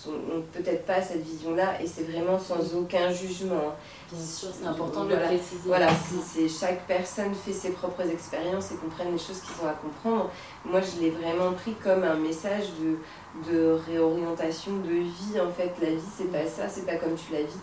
n'ont 0.07 0.43
peut-être 0.53 0.87
pas 0.87 1.03
cette 1.03 1.23
vision-là 1.23 1.83
et 1.83 1.87
c'est 1.87 2.05
vraiment 2.11 2.39
sans 2.39 2.75
aucun 2.75 3.11
jugement. 3.11 3.57
Hein. 3.57 3.75
Bien 4.11 4.25
sûr, 4.25 4.49
c'est 4.59 4.67
important 4.67 5.05
de 5.05 5.11
le 5.11 5.21
préciser. 5.21 5.61
Voilà, 5.67 5.89
c'est 6.25 6.49
chaque 6.49 6.87
personne 6.87 7.35
fait 7.35 7.53
ses 7.53 7.73
propres 7.73 8.09
expériences 8.09 8.73
et 8.73 8.77
comprenne 8.77 9.13
les 9.13 9.19
choses 9.19 9.41
qu'ils 9.41 9.65
ont 9.65 9.69
à 9.69 9.75
comprendre. 9.75 10.31
Moi, 10.65 10.81
je 10.81 11.03
l'ai 11.03 11.11
vraiment 11.11 11.53
pris 11.53 11.75
comme 11.75 12.05
un 12.05 12.15
message 12.15 12.65
de, 12.81 13.53
de 13.53 13.79
réorientation 13.87 14.79
de 14.79 14.95
vie. 14.95 15.41
En 15.41 15.51
fait, 15.51 15.73
la 15.83 15.91
vie, 15.91 16.01
c'est 16.17 16.33
pas 16.33 16.47
ça, 16.47 16.69
c'est 16.69 16.87
pas 16.87 16.97
comme 16.97 17.17
tu 17.17 17.33
la 17.33 17.43
vis. 17.43 17.61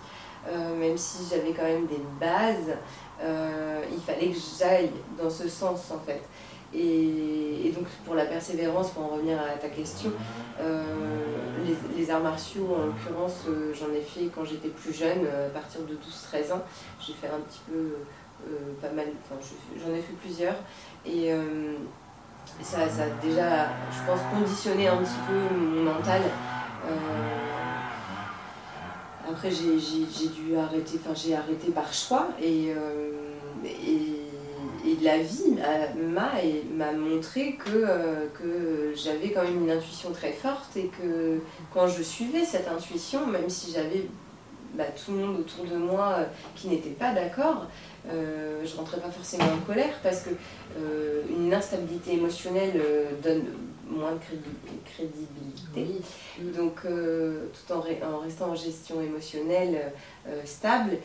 Euh, 0.47 0.75
même 0.75 0.97
si 0.97 1.27
j'avais 1.29 1.53
quand 1.53 1.63
même 1.63 1.87
des 1.87 2.01
bases, 2.19 2.77
euh, 3.21 3.83
il 3.91 3.99
fallait 3.99 4.29
que 4.29 4.37
j'aille 4.59 4.91
dans 5.21 5.29
ce 5.29 5.47
sens 5.49 5.91
en 5.91 5.99
fait. 5.99 6.21
Et, 6.73 7.71
donc 7.75 7.87
pour 8.05 8.15
la 8.15 8.25
persévérance, 8.25 8.91
pour 8.91 9.03
en 9.03 9.07
revenir 9.15 9.39
à 9.39 9.57
ta 9.57 9.69
question, 9.69 10.11
euh, 10.59 10.83
les, 11.97 12.11
arts 12.11 12.21
martiaux 12.21 12.67
en 12.75 12.85
l'occurrence, 12.85 13.45
j'en 13.73 13.93
ai 13.93 14.01
fait 14.01 14.29
quand 14.33 14.45
j'étais 14.45 14.69
plus 14.69 14.93
jeune, 14.93 15.25
à 15.25 15.49
partir 15.49 15.81
de 15.81 15.95
12-13 15.95 16.53
ans. 16.53 16.61
J'ai 16.99 17.13
fait 17.13 17.27
un 17.27 17.39
petit 17.39 17.61
peu, 17.69 17.95
pas 18.81 18.91
mal, 18.91 19.07
enfin 19.23 19.39
j'en 19.77 19.93
ai 19.93 20.01
fait 20.01 20.13
plusieurs. 20.21 20.55
Et 21.05 21.31
ça, 22.61 22.87
ça 22.87 23.03
a 23.03 23.25
déjà, 23.25 23.67
je 23.91 24.11
pense, 24.11 24.19
conditionné 24.33 24.87
un 24.87 24.97
petit 24.97 25.19
peu 25.27 25.55
mon 25.55 25.83
mental. 25.83 26.21
Après, 29.27 29.49
j'ai 29.49 30.27
dû 30.27 30.55
arrêter, 30.55 30.99
enfin, 31.03 31.15
j'ai 31.15 31.35
arrêté 31.35 31.71
par 31.71 31.91
choix 31.91 32.27
et, 32.41 32.71
euh, 32.75 33.11
et, 33.65 34.21
la 35.01 35.19
vie 35.19 35.55
m'a 36.75 36.91
montré 36.93 37.53
que, 37.53 37.69
euh, 37.75 38.27
que 38.33 38.93
j'avais 38.95 39.29
quand 39.31 39.43
même 39.43 39.63
une 39.63 39.69
intuition 39.69 40.11
très 40.11 40.31
forte 40.31 40.75
et 40.77 40.87
que 40.87 41.39
quand 41.73 41.87
je 41.87 42.01
suivais 42.01 42.43
cette 42.43 42.67
intuition, 42.67 43.27
même 43.27 43.49
si 43.49 43.71
j'avais 43.71 44.07
bah, 44.73 44.85
tout 44.85 45.11
le 45.11 45.17
monde 45.17 45.39
autour 45.41 45.65
de 45.65 45.75
moi 45.75 46.15
euh, 46.17 46.23
qui 46.55 46.69
n'était 46.69 46.89
pas 46.89 47.13
d'accord, 47.13 47.67
euh, 48.11 48.63
je 48.65 48.75
rentrais 48.75 48.99
pas 48.99 49.11
forcément 49.11 49.45
en 49.45 49.65
colère 49.65 49.93
parce 50.01 50.21
que 50.21 50.29
une 51.29 51.53
instabilité 51.53 52.13
émotionnelle 52.13 52.81
donne 53.23 53.43
moins 53.87 54.13
de 54.13 54.19
crédibilité. 54.85 56.01
Donc, 56.39 56.79
euh, 56.85 57.47
tout 57.53 57.73
en, 57.73 57.79
en, 57.79 58.19
restant 58.19 58.49
en 58.49 58.55
gestion 58.55 59.01
émotionnelle 59.01 59.93
euh, 60.27 60.41
stable 60.45 60.97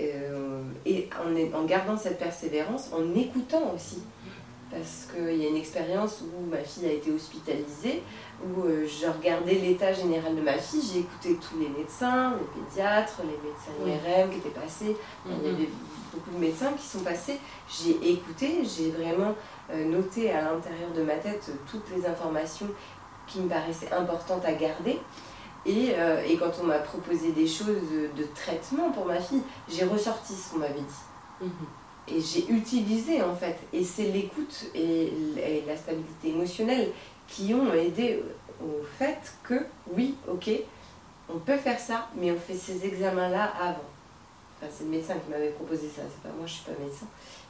euh, 0.00 0.62
et 0.84 1.08
en, 1.18 1.58
en, 1.58 1.64
gardant 1.64 1.96
cette 1.96 2.18
persévérance, 2.18 2.90
en 2.92 3.14
écoutant 3.14 3.72
aussi. 3.74 4.02
Parce 4.70 5.08
qu'il 5.12 5.36
y 5.36 5.46
a 5.46 5.48
une 5.48 5.56
expérience 5.56 6.22
où 6.22 6.48
ma 6.48 6.58
fille 6.58 6.86
a 6.86 6.92
été 6.92 7.10
hospitalisée, 7.10 8.04
où 8.44 8.62
je 8.62 9.06
regardais 9.06 9.54
l'état 9.54 9.92
général 9.92 10.36
de 10.36 10.40
ma 10.40 10.56
fille, 10.58 10.80
j'ai 10.80 11.00
écouté 11.00 11.36
tous 11.36 11.58
les 11.58 11.68
médecins, 11.68 12.34
les 12.38 12.62
pédiatres, 12.62 13.20
les 13.24 13.84
médecins 13.88 14.06
IRM 14.06 14.30
qui 14.30 14.36
étaient 14.36 14.60
passés, 14.60 14.96
il 15.26 15.32
y 15.32 15.34
mm-hmm. 15.34 15.54
avait 15.54 15.68
beaucoup 16.12 16.30
de 16.30 16.38
médecins 16.38 16.72
qui 16.72 16.86
sont 16.86 17.00
passés, 17.00 17.38
j'ai 17.68 18.12
écouté, 18.12 18.62
j'ai 18.64 18.90
vraiment 18.90 19.30
euh, 19.30 19.59
noter 19.74 20.30
à 20.32 20.42
l'intérieur 20.42 20.90
de 20.94 21.02
ma 21.02 21.14
tête 21.14 21.50
toutes 21.70 21.88
les 21.94 22.06
informations 22.06 22.68
qui 23.26 23.40
me 23.40 23.48
paraissaient 23.48 23.92
importantes 23.92 24.44
à 24.44 24.52
garder. 24.52 24.98
Et, 25.66 25.90
euh, 25.96 26.22
et 26.26 26.36
quand 26.36 26.52
on 26.60 26.64
m'a 26.64 26.78
proposé 26.78 27.32
des 27.32 27.46
choses 27.46 27.66
de, 27.66 28.24
traitement 28.34 28.90
pour 28.90 29.06
ma 29.06 29.20
fille, 29.20 29.42
j'ai 29.68 29.84
ressorti 29.84 30.32
ce 30.34 30.50
qu'on 30.50 30.58
m'avait 30.58 30.74
dit. 30.74 31.42
Mhm. 31.42 31.50
Et 32.08 32.20
j'ai 32.20 32.50
utilisé 32.50 33.22
en 33.22 33.34
fait. 33.34 33.58
Et 33.72 33.84
c'est 33.84 34.10
l'écoute 34.10 34.66
et, 34.74 35.12
la 35.66 35.76
stabilité 35.76 36.30
émotionnelle 36.30 36.90
qui 37.28 37.54
ont 37.54 37.72
aidé 37.72 38.24
au 38.62 38.82
fait 38.98 39.34
que 39.42 39.66
oui, 39.94 40.16
ok, 40.28 40.50
on 41.32 41.38
peut 41.38 41.56
faire 41.56 41.78
ça, 41.78 42.08
mais 42.16 42.32
on 42.32 42.38
fait 42.38 42.54
ces 42.54 42.84
examens-là 42.84 43.52
avant. 43.60 43.84
Enfin, 44.56 44.70
c'est 44.70 44.84
le 44.84 44.90
médecin 44.90 45.14
qui 45.14 45.30
m'avait 45.30 45.50
proposé 45.50 45.88
ça, 45.88 46.02
c'est 46.10 46.28
pas 46.28 46.34
moi, 46.36 46.46
je 46.46 46.54
suis 46.54 46.64
pas 46.64 46.72
médecin 46.82 47.06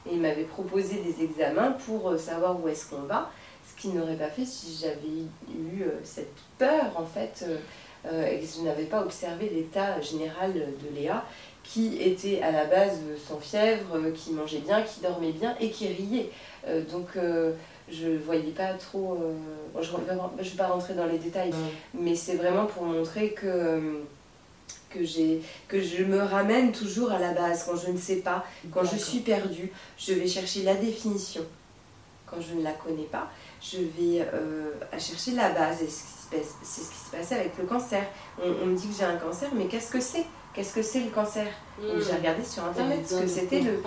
et 0.09 0.13
il 0.13 0.21
m'avait 0.21 0.43
proposé 0.43 1.01
des 1.01 1.23
examens 1.23 1.71
pour 1.85 2.09
euh, 2.09 2.17
savoir 2.17 2.61
où 2.61 2.67
est-ce 2.67 2.89
qu'on 2.89 3.03
va, 3.03 3.31
ce 3.67 3.79
qu'il 3.79 3.93
n'aurait 3.93 4.15
pas 4.15 4.27
fait 4.29 4.45
si 4.45 4.77
j'avais 4.81 5.23
eu 5.53 5.83
euh, 5.83 5.99
cette 6.03 6.33
peur 6.57 6.91
en 6.95 7.05
fait 7.05 7.45
euh, 7.47 8.25
et 8.25 8.39
que 8.39 8.45
je 8.45 8.63
n'avais 8.63 8.85
pas 8.85 9.01
observé 9.01 9.49
l'état 9.53 10.01
général 10.01 10.53
de 10.53 10.95
Léa 10.95 11.23
qui 11.63 12.01
était 12.01 12.41
à 12.41 12.51
la 12.51 12.65
base 12.65 12.99
sans 13.27 13.39
fièvre, 13.39 14.09
qui 14.15 14.31
mangeait 14.31 14.57
bien, 14.59 14.81
qui 14.81 15.01
dormait 15.01 15.31
bien 15.31 15.55
et 15.59 15.69
qui 15.69 15.87
riait. 15.87 16.31
donc 16.91 17.09
je 17.87 18.07
ne 18.07 18.17
voyais 18.17 18.51
pas 18.53 18.73
trop, 18.73 19.19
je 19.79 19.91
ne 19.91 20.43
vais 20.43 20.57
pas 20.57 20.67
rentrer 20.69 20.95
dans 20.95 21.05
les 21.05 21.19
détails, 21.19 21.53
mais 21.93 22.15
c'est 22.15 22.37
vraiment 22.37 22.65
pour 22.65 22.85
montrer 22.85 23.33
que 23.33 24.01
que, 24.93 25.03
j'ai, 25.03 25.41
que 25.67 25.81
je 25.81 26.03
me 26.03 26.21
ramène 26.21 26.71
toujours 26.71 27.11
à 27.11 27.19
la 27.19 27.31
base. 27.33 27.65
Quand 27.65 27.75
je 27.75 27.91
ne 27.91 27.97
sais 27.97 28.17
pas, 28.17 28.45
quand 28.71 28.83
je 28.83 28.97
suis 28.97 29.19
perdue, 29.19 29.71
je 29.97 30.13
vais 30.13 30.27
chercher 30.27 30.63
la 30.63 30.75
définition. 30.75 31.41
Quand 32.25 32.37
je 32.39 32.55
ne 32.55 32.63
la 32.63 32.71
connais 32.71 33.03
pas, 33.03 33.29
je 33.61 33.77
vais 33.77 34.25
euh, 34.33 34.71
à 34.91 34.97
chercher 34.97 35.31
la 35.31 35.49
base. 35.49 35.79
C'est 35.79 36.39
ce 36.83 36.89
qui 36.89 36.97
se 36.97 37.11
passait 37.11 37.35
avec 37.35 37.57
le 37.57 37.65
cancer. 37.65 38.03
On, 38.41 38.65
me 38.65 38.75
dit 38.75 38.87
que 38.87 38.93
j'ai 38.97 39.03
un 39.03 39.17
cancer, 39.17 39.49
mais 39.53 39.65
qu'est-ce 39.65 39.91
que 39.91 39.99
c'est? 39.99 40.25
Qu'est-ce 40.53 40.73
que 40.73 40.81
c'est 40.81 41.01
le 41.01 41.09
cancer? 41.09 41.47
Mmh. 41.79 41.83
J'ai 42.05 42.15
regardé 42.15 42.43
sur 42.43 42.63
internet 42.65 43.07
ce 43.07 43.21
que 43.21 43.27
c'était 43.27 43.61
le. 43.61 43.81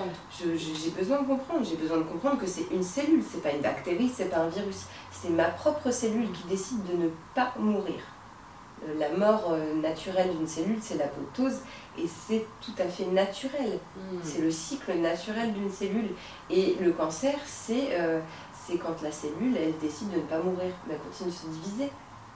j'ai 0.57 0.91
besoin 0.91 1.23
de 1.23 1.27
comprendre. 1.27 1.65
J'ai 1.65 1.77
besoin 1.77 1.99
de 1.99 2.03
comprendre 2.03 2.39
que 2.39 2.47
c'est 2.47 2.67
une 2.71 2.83
cellule, 2.83 3.23
c'est 3.31 3.43
pas 3.43 3.51
une 3.51 3.61
bactérie, 3.61 4.11
c'est 4.15 4.31
pas 4.31 4.39
un 4.39 4.49
virus. 4.49 4.85
C'est 5.11 5.31
ma 5.31 5.45
propre 5.45 5.91
cellule 5.91 6.31
qui 6.33 6.47
décide 6.49 6.85
de 6.85 7.05
ne 7.05 7.09
pas 7.35 7.55
mourir. 7.59 8.01
Euh, 8.83 8.99
la 8.99 9.09
mort 9.11 9.53
euh, 9.53 9.75
naturelle 9.75 10.31
d'une 10.37 10.47
cellule, 10.47 10.79
c'est 10.81 10.99
l'apoptose, 10.99 11.61
et 11.99 12.07
c'est 12.07 12.45
tout 12.61 12.75
à 12.79 12.87
fait 12.87 13.07
naturel. 13.07 13.79
Hmm. 13.97 14.19
C'est 14.23 14.41
le 14.41 14.51
cycle 14.51 14.95
naturel 14.95 15.53
d'une 15.53 15.71
cellule. 15.71 16.11
Et 16.51 16.77
le 16.81 16.93
cancer, 16.93 17.35
euh, 17.71 18.21
c'est 18.67 18.77
quand 18.79 19.01
la 19.03 19.13
cellule, 19.13 19.57
elle 19.57 19.77
décide 19.79 20.11
de 20.11 20.17
ne 20.17 20.23
pas 20.23 20.39
mourir, 20.39 20.73
mais 20.87 20.95
elle 20.95 21.01
continue 21.01 21.31
de 21.31 21.35
se 21.35 21.47
diviser, 21.47 21.91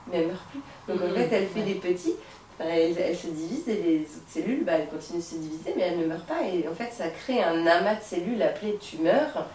mais 0.07 0.17
elle 0.17 0.23
ne 0.23 0.31
meurt 0.31 0.45
plus. 0.49 0.61
Donc 0.87 1.01
en 1.01 1.11
hmm. 1.11 1.15
fait, 1.15 1.29
elle 1.31 1.47
fait 1.47 1.63
des 1.63 1.75
petits, 1.75 2.15
elle, 2.59 3.15
se 3.15 3.27
divise, 3.27 3.67
et 3.69 3.81
les 3.81 4.01
autres 4.01 4.29
cellules, 4.29 4.63
bah, 4.63 4.73
elles 4.73 4.89
continuent 4.89 5.19
de 5.19 5.23
se 5.23 5.35
diviser, 5.35 5.73
mais 5.75 5.83
elles 5.83 5.99
ne 5.99 6.05
meurent 6.05 6.25
pas. 6.25 6.43
Et 6.43 6.67
en 6.67 6.73
fait, 6.73 6.91
ça 6.91 7.09
crée 7.09 7.43
un 7.43 7.65
amas 7.67 7.95
de 7.95 8.01
cellules 8.01 8.41
appelé 8.41 8.77
tumeur, 8.77 9.47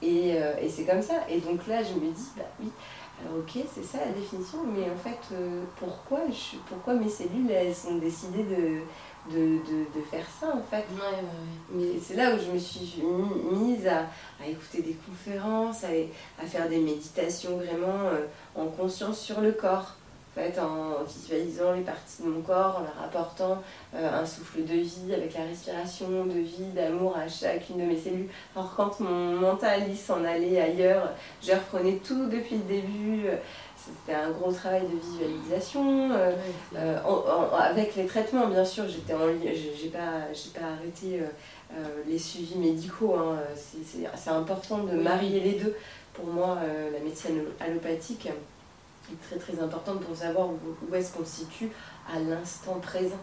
et, 0.00 0.30
et 0.60 0.68
c'est 0.68 0.84
comme 0.84 1.02
ça. 1.02 1.14
Et 1.28 1.38
donc 1.38 1.66
là, 1.68 1.82
je 1.82 1.94
me 1.94 2.12
dis, 2.12 2.28
bah 2.36 2.42
oui, 2.60 2.68
ok, 3.30 3.64
c'est 3.72 3.84
ça 3.84 3.98
la 4.04 4.12
définition, 4.12 4.58
mais 4.64 4.90
en 4.90 4.96
fait, 4.96 5.34
euh, 5.34 5.62
pourquoi, 5.76 6.20
je, 6.28 6.56
pourquoi 6.68 6.94
mes 6.94 7.08
cellules, 7.08 7.50
elles 7.50 7.74
ont 7.88 7.96
décidé 7.98 8.42
de, 8.44 8.80
de, 9.34 9.58
de, 9.58 10.00
faire 10.10 10.26
ça 10.40 10.54
en 10.54 10.62
fait? 10.62 10.84
Mais 11.70 11.98
c'est 12.00 12.14
là 12.16 12.34
où 12.34 12.38
je 12.38 12.50
me 12.50 12.58
suis 12.58 13.02
mise 13.52 13.86
à, 13.86 14.06
à 14.42 14.46
écouter 14.48 14.82
des 14.82 14.96
conférences, 15.06 15.84
à, 15.84 15.88
à, 16.42 16.46
faire 16.46 16.68
des 16.68 16.78
méditations 16.78 17.56
vraiment 17.56 18.08
euh, 18.08 18.26
en 18.54 18.66
conscience 18.66 19.20
sur 19.20 19.40
le 19.40 19.52
corps 19.52 19.96
fait, 20.34 20.58
en 20.58 21.04
visualisant 21.04 21.72
les 21.72 21.82
parties 21.82 22.22
de 22.22 22.28
mon 22.28 22.40
corps, 22.40 22.78
en 22.78 22.82
leur 22.82 23.04
apportant 23.04 23.62
euh, 23.94 24.22
un 24.22 24.26
souffle 24.26 24.64
de 24.64 24.74
vie 24.74 25.12
avec 25.14 25.34
la 25.34 25.44
respiration, 25.44 26.26
de 26.26 26.38
vie, 26.38 26.70
d'amour 26.74 27.16
à 27.16 27.28
chacune 27.28 27.78
de 27.78 27.84
mes 27.84 27.98
cellules. 27.98 28.28
Alors 28.56 28.72
quand 28.76 29.00
mon 29.00 29.36
mental 29.36 29.82
s'en 29.94 30.24
allait 30.24 30.60
ailleurs, 30.60 31.10
je 31.42 31.52
reprenais 31.52 31.96
tout 31.96 32.26
depuis 32.26 32.56
le 32.56 32.62
début. 32.62 33.26
C'était 33.76 34.16
un 34.16 34.30
gros 34.30 34.52
travail 34.52 34.82
de 34.82 34.96
visualisation. 34.96 36.12
Euh, 36.12 36.32
euh, 36.76 36.98
avec 37.58 37.96
les 37.96 38.06
traitements, 38.06 38.46
bien 38.46 38.64
sûr, 38.64 38.84
j'étais 38.88 39.14
en 39.14 39.26
j'ai 39.42 39.88
pas, 39.88 40.28
pas 40.54 40.66
arrêté 40.66 41.20
les 42.06 42.18
suivis 42.18 42.58
médicaux. 42.58 43.16
Hein. 43.16 43.38
C'est 43.56 44.30
important 44.30 44.78
de 44.78 44.96
marier 44.96 45.40
les 45.40 45.52
deux. 45.52 45.74
Pour 46.14 46.26
moi, 46.26 46.58
la 46.92 47.00
médecine 47.00 47.42
allopathique, 47.58 48.28
très 49.16 49.36
très 49.36 49.58
importante 49.60 50.00
pour 50.00 50.16
savoir 50.16 50.48
où, 50.48 50.94
est-ce 50.94 51.12
qu'on 51.16 51.24
se 51.24 51.40
situe 51.40 51.70
à 52.12 52.18
l'instant 52.18 52.78
présent, 52.80 53.20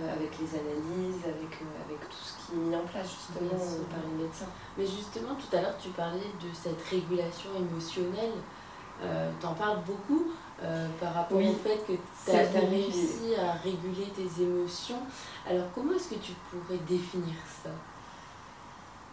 euh, 0.00 0.12
avec 0.12 0.30
les 0.38 0.58
analyses, 0.58 1.22
avec, 1.24 1.60
euh, 1.60 1.84
avec 1.86 2.08
tout 2.08 2.16
ce 2.16 2.46
qui 2.46 2.52
est 2.52 2.60
mis 2.60 2.74
en 2.74 2.84
place 2.84 3.08
justement 3.08 3.58
par 3.90 4.00
les 4.08 4.24
médecins. 4.24 4.48
Mais 4.76 4.86
justement, 4.86 5.34
tout 5.34 5.56
à 5.56 5.60
l'heure, 5.60 5.76
tu 5.78 5.90
parlais 5.90 6.18
de 6.18 6.48
cette 6.54 6.82
régulation 6.88 7.50
émotionnelle. 7.56 8.32
Euh, 9.02 9.30
tu 9.40 9.46
en 9.46 9.54
parles 9.54 9.80
beaucoup 9.86 10.32
par 11.00 11.12
rapport 11.12 11.38
au 11.38 11.54
fait 11.54 11.84
que 11.88 11.92
tu 11.92 12.30
as, 12.30 12.60
réussi 12.60 13.34
à 13.36 13.54
réguler 13.54 14.06
tes 14.14 14.44
émotions. 14.44 15.00
Alors, 15.44 15.64
comment 15.74 15.92
est-ce 15.94 16.10
que 16.10 16.20
tu 16.20 16.34
pourrais 16.48 16.78
définir 16.86 17.34
ça? 17.64 17.70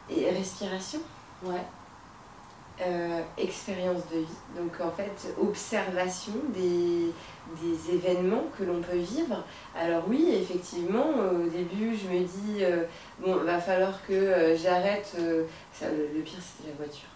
Et 0.07 0.29
respiration? 0.29 0.99
Ouais. 1.43 1.65
Euh, 2.81 3.21
expérience 3.37 4.03
de 4.09 4.19
vie, 4.19 4.57
donc 4.57 4.79
en 4.79 4.89
fait 4.89 5.35
observation 5.37 6.31
des, 6.53 7.11
des 7.61 7.93
événements 7.93 8.45
que 8.57 8.63
l'on 8.63 8.79
peut 8.79 8.97
vivre. 8.97 9.43
Alors 9.77 10.03
oui, 10.07 10.29
effectivement, 10.31 11.07
au 11.09 11.49
début 11.49 11.93
je 11.97 12.07
me 12.07 12.19
dis, 12.21 12.63
euh, 12.63 12.83
bon, 13.19 13.35
va 13.43 13.59
falloir 13.59 14.01
que 14.07 14.13
euh, 14.13 14.57
j'arrête, 14.57 15.13
ça, 15.73 15.87
le, 15.89 16.21
pire 16.21 16.39
c'était 16.41 16.69
la 16.69 16.77
voiture. 16.77 17.09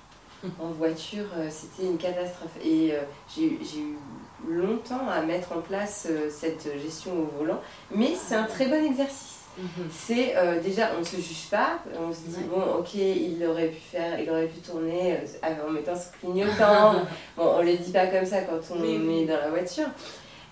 En 0.60 0.68
voiture, 0.72 1.28
c'était 1.50 1.88
une 1.88 1.98
catastrophe. 1.98 2.58
Et 2.62 2.94
j'ai 3.34 3.46
eu 3.46 3.98
longtemps 4.46 5.08
à 5.10 5.22
mettre 5.22 5.54
en 5.54 5.62
place 5.62 6.10
cette 6.30 6.78
gestion 6.78 7.14
au 7.14 7.38
volant, 7.38 7.62
mais 7.90 8.14
c'est 8.16 8.36
un 8.36 8.44
très 8.44 8.66
bon 8.66 8.84
exercice 8.84 9.43
Mhm. 9.58 9.90
C'est 9.92 10.36
euh, 10.36 10.60
déjà, 10.60 10.92
on 10.96 11.00
ne 11.00 11.06
se 11.06 11.18
juge 11.18 11.48
pas, 11.50 11.80
on 12.00 12.12
se 12.12 12.22
dit, 12.22 12.44
bon, 12.50 12.80
ok, 12.80 12.96
il 12.96 13.46
aurait 13.46 13.68
pu 13.68 13.80
faire, 13.80 14.20
il 14.20 14.30
aurait 14.30 14.48
pu 14.48 14.60
tourner 14.60 15.14
euh, 15.14 15.68
en 15.68 15.72
mettant 15.72 15.96
ce 15.96 16.18
clignotant. 16.18 16.94
bon, 17.38 17.56
on 17.58 17.64
ne 17.64 17.72
le 17.72 17.78
dit 17.78 17.92
pas 17.92 18.08
comme 18.08 18.26
ça 18.26 18.42
quand 18.42 18.60
on 18.76 18.84
est 18.84 19.26
dans 19.26 19.38
la 19.38 19.50
voiture. 19.50 19.88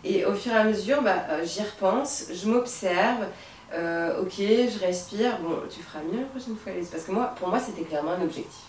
Et 0.04 0.26
au 0.26 0.34
fur 0.34 0.52
et 0.52 0.58
à 0.58 0.64
mesure, 0.64 1.02
bah, 1.02 1.26
euh, 1.30 1.44
j'y 1.44 1.62
repense, 1.62 2.26
je 2.34 2.48
m'observe, 2.50 3.26
ok, 3.72 4.34
je 4.38 4.86
respire, 4.86 5.40
bon, 5.40 5.58
tu 5.70 5.80
feras 5.82 6.04
mieux 6.04 6.22
la 6.22 6.26
prochaine 6.26 6.56
fois, 6.56 6.72
Parce 6.92 7.04
que 7.04 7.12
moi, 7.12 7.34
pour 7.38 7.48
moi, 7.48 7.60
c'était 7.60 7.84
clairement 7.84 8.12
un 8.12 8.22
objectif. 8.22 8.66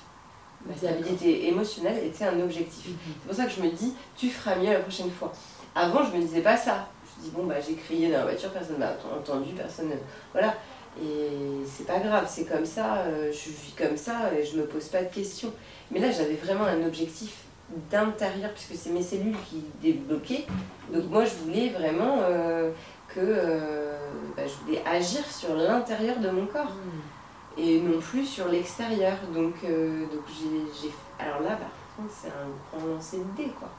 Ma 0.64 0.76
stabilité 0.76 1.48
émotionnelle 1.48 2.04
était 2.06 2.24
un 2.24 2.40
objectif. 2.40 2.88
Mhm. 2.88 2.96
C'est 3.20 3.26
pour 3.26 3.36
ça 3.36 3.44
que 3.46 3.50
je 3.50 3.60
me 3.60 3.70
dis, 3.70 3.94
tu 4.16 4.28
feras 4.28 4.56
mieux 4.56 4.72
la 4.72 4.78
prochaine 4.78 5.10
fois. 5.10 5.32
Avant, 5.74 6.04
je 6.04 6.16
me 6.16 6.22
disais 6.22 6.40
pas 6.40 6.56
ça 6.56 6.88
dis 7.22 7.30
bon 7.30 7.44
bah 7.44 7.56
j'ai 7.66 7.74
crié 7.74 8.10
dans 8.10 8.18
la 8.18 8.24
voiture, 8.24 8.50
personne 8.50 8.78
m'a 8.78 8.92
entendu, 9.16 9.52
personne 9.54 9.90
voilà. 10.32 10.54
Et 11.00 11.64
c'est 11.66 11.86
pas 11.86 12.00
grave, 12.00 12.26
c'est 12.28 12.44
comme 12.44 12.66
ça, 12.66 12.96
euh, 12.96 13.32
je 13.32 13.48
vis 13.48 13.74
comme 13.76 13.96
ça 13.96 14.32
et 14.34 14.44
je 14.44 14.58
me 14.58 14.66
pose 14.66 14.88
pas 14.88 15.02
de 15.02 15.12
questions. 15.12 15.52
Mais 15.90 16.00
là 16.00 16.10
j'avais 16.10 16.34
vraiment 16.34 16.64
un 16.64 16.84
objectif 16.86 17.44
d'intérieur 17.90 18.50
puisque 18.52 18.74
c'est 18.74 18.90
mes 18.90 19.02
cellules 19.02 19.36
qui 19.48 19.64
débloquaient. 19.80 20.46
Donc 20.92 21.04
moi 21.08 21.24
je 21.24 21.34
voulais 21.36 21.70
vraiment 21.70 22.18
euh, 22.20 22.70
que 23.08 23.20
euh, 23.20 23.96
bah, 24.36 24.42
je 24.46 24.64
voulais 24.64 24.82
agir 24.84 25.24
sur 25.24 25.54
l'intérieur 25.54 26.18
de 26.18 26.28
mon 26.28 26.46
corps 26.46 26.74
mmh. 26.74 27.60
et 27.60 27.80
non 27.80 27.98
plus 27.98 28.26
sur 28.26 28.48
l'extérieur. 28.48 29.16
Donc, 29.34 29.62
donc 29.62 30.24
j'ai 30.28 30.90
alors 31.18 31.40
là 31.40 31.56
par 31.56 31.70
contre 31.96 32.12
c'est 32.14 32.28
un 32.28 32.78
grand 32.78 32.86
lancer 32.86 33.18
de 33.18 33.42
dés 33.42 33.52
quoi. 33.58 33.70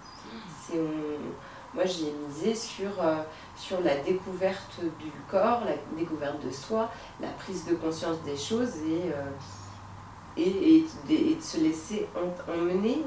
Moi, 1.74 1.86
j'ai 1.86 2.12
misé 2.28 2.54
sur, 2.54 3.02
euh, 3.02 3.16
sur 3.58 3.82
la 3.82 3.98
découverte 3.98 4.80
du 5.00 5.12
corps, 5.30 5.64
la 5.66 5.76
découverte 5.98 6.46
de 6.46 6.52
soi, 6.52 6.92
la 7.20 7.30
prise 7.30 7.66
de 7.66 7.74
conscience 7.74 8.22
des 8.24 8.38
choses 8.38 8.78
et, 8.88 9.12
euh, 9.12 10.38
et, 10.38 10.86
et, 11.10 11.36
de 11.36 11.42
se 11.42 11.58
laisser 11.60 12.08
emmener 12.48 13.02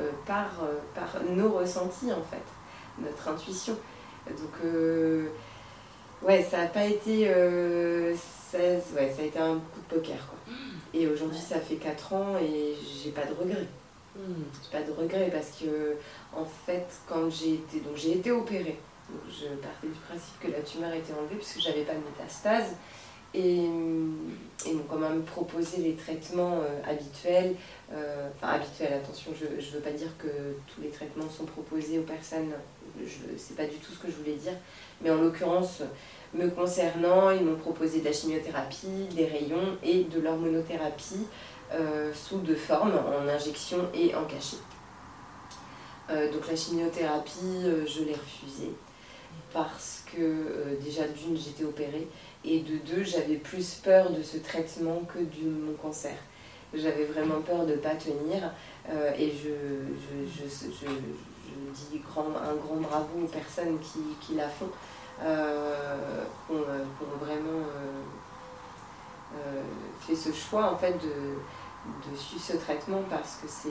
euh, 0.00 0.10
par, 0.26 0.50
par 0.94 1.22
nos 1.30 1.50
ressentis, 1.50 2.12
en 2.12 2.22
fait, 2.22 2.42
notre 3.00 3.28
intuition. 3.28 3.76
Donc, 4.28 4.72
ouais, 6.22 6.42
ça 6.42 6.58
n'a 6.58 6.66
pas 6.66 6.84
été. 6.84 7.26
Ça, 8.14 8.58
ouais, 8.58 9.12
ça 9.16 9.22
a 9.22 9.24
été 9.24 9.38
un 9.38 9.54
coup 9.54 9.80
de 9.88 9.94
poker, 9.94 10.26
quoi. 10.26 10.54
Et 10.92 11.06
aujourd'hui, 11.06 11.38
ça 11.38 11.60
fait 11.60 11.76
4 11.76 12.12
ans 12.12 12.36
et 12.40 12.74
j'ai 13.02 13.10
pas 13.12 13.24
de 13.24 13.32
regrets. 13.32 13.68
Hmm. 14.20 14.42
Pas 14.70 14.82
de 14.82 14.92
regret 14.92 15.30
parce 15.32 15.58
que, 15.58 15.96
en 16.36 16.44
fait, 16.44 16.86
quand 17.08 17.30
j'ai 17.30 17.54
été, 17.54 17.80
donc 17.80 17.96
j'ai 17.96 18.12
été 18.12 18.30
opérée, 18.30 18.78
donc 19.08 19.22
je 19.28 19.46
partais 19.56 19.86
du 19.86 19.98
principe 20.08 20.38
que 20.40 20.48
la 20.48 20.60
tumeur 20.60 20.92
était 20.92 21.12
enlevée 21.12 21.36
puisque 21.36 21.60
j'avais 21.60 21.84
pas 21.84 21.94
de 21.94 22.00
métastase. 22.00 22.74
Et 23.32 23.62
ils 24.66 24.74
m'ont 24.74 24.84
quand 24.88 24.98
même 24.98 25.22
proposé 25.22 25.78
les 25.78 25.94
traitements 25.94 26.58
euh, 26.62 26.82
habituels. 26.84 27.54
Euh, 27.92 28.28
enfin, 28.34 28.54
habituels, 28.54 28.94
attention, 28.94 29.30
je 29.32 29.44
ne 29.44 29.70
veux 29.72 29.80
pas 29.80 29.92
dire 29.92 30.10
que 30.18 30.26
tous 30.66 30.80
les 30.82 30.90
traitements 30.90 31.30
sont 31.30 31.44
proposés 31.44 32.00
aux 32.00 32.02
personnes. 32.02 32.50
Je 33.00 33.38
sais 33.38 33.54
pas 33.54 33.66
du 33.66 33.76
tout 33.76 33.92
ce 33.92 34.00
que 34.00 34.10
je 34.10 34.16
voulais 34.16 34.34
dire. 34.34 34.54
Mais 35.00 35.10
en 35.10 35.22
l'occurrence, 35.22 35.82
me 36.34 36.48
concernant, 36.48 37.30
ils 37.30 37.44
m'ont 37.44 37.56
proposé 37.56 38.00
de 38.00 38.04
la 38.04 38.12
chimiothérapie, 38.12 39.08
des 39.14 39.26
rayons 39.26 39.76
et 39.82 40.04
de 40.04 40.20
l'hormonothérapie 40.20 41.26
euh, 41.72 42.12
sous 42.14 42.38
deux 42.38 42.56
formes, 42.56 42.94
en 42.94 43.28
injection 43.28 43.88
et 43.94 44.14
en 44.14 44.24
cachet. 44.24 44.56
Euh, 46.10 46.32
donc 46.32 46.48
la 46.48 46.56
chimiothérapie, 46.56 47.64
euh, 47.64 47.86
je 47.86 48.04
l'ai 48.04 48.14
refusée 48.14 48.72
parce 49.52 50.04
que 50.12 50.76
déjà 50.80 51.02
d'une 51.08 51.36
j'étais 51.36 51.64
opérée 51.64 52.06
et 52.44 52.60
de 52.60 52.76
deux 52.78 53.02
j'avais 53.02 53.36
plus 53.36 53.74
peur 53.82 54.10
de 54.10 54.22
ce 54.22 54.36
traitement 54.36 55.02
que 55.12 55.18
de 55.18 55.48
mon 55.48 55.72
cancer. 55.74 56.14
J'avais 56.72 57.04
vraiment 57.04 57.40
peur 57.40 57.66
de 57.66 57.72
ne 57.72 57.78
pas 57.78 57.96
tenir 57.96 58.52
et 59.18 59.30
je, 59.30 59.50
dis 61.90 61.98
grand, 61.98 62.28
un 62.36 62.54
grand 62.54 62.76
bravo 62.76 63.24
aux 63.24 63.28
personnes 63.28 63.78
qui, 63.80 63.98
qui 64.24 64.34
la 64.36 64.48
font, 64.48 64.70
qui 65.20 66.54
ont, 66.54 67.24
vraiment 67.24 67.66
fait 70.00 70.16
ce 70.16 70.32
choix 70.32 70.72
en 70.72 70.76
fait 70.76 70.94
de, 70.94 72.10
de 72.10 72.16
suivre 72.16 72.42
ce 72.42 72.56
traitement 72.56 73.02
parce 73.08 73.36
que 73.36 73.46
c'est 73.48 73.68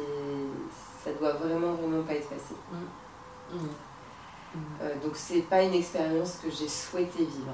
ça 1.04 1.12
doit 1.14 1.34
vraiment 1.34 1.74
vraiment 1.74 2.04
pas 2.04 2.14
être 2.14 2.30
facile. 2.30 2.58
Mmh. 2.72 3.56
Mmh. 3.56 4.60
Euh, 4.82 4.96
donc 5.04 5.16
c'est 5.16 5.42
pas 5.42 5.62
une 5.62 5.74
expérience 5.74 6.40
que 6.44 6.50
j'ai 6.50 6.68
souhaité 6.68 7.20
vivre. 7.20 7.54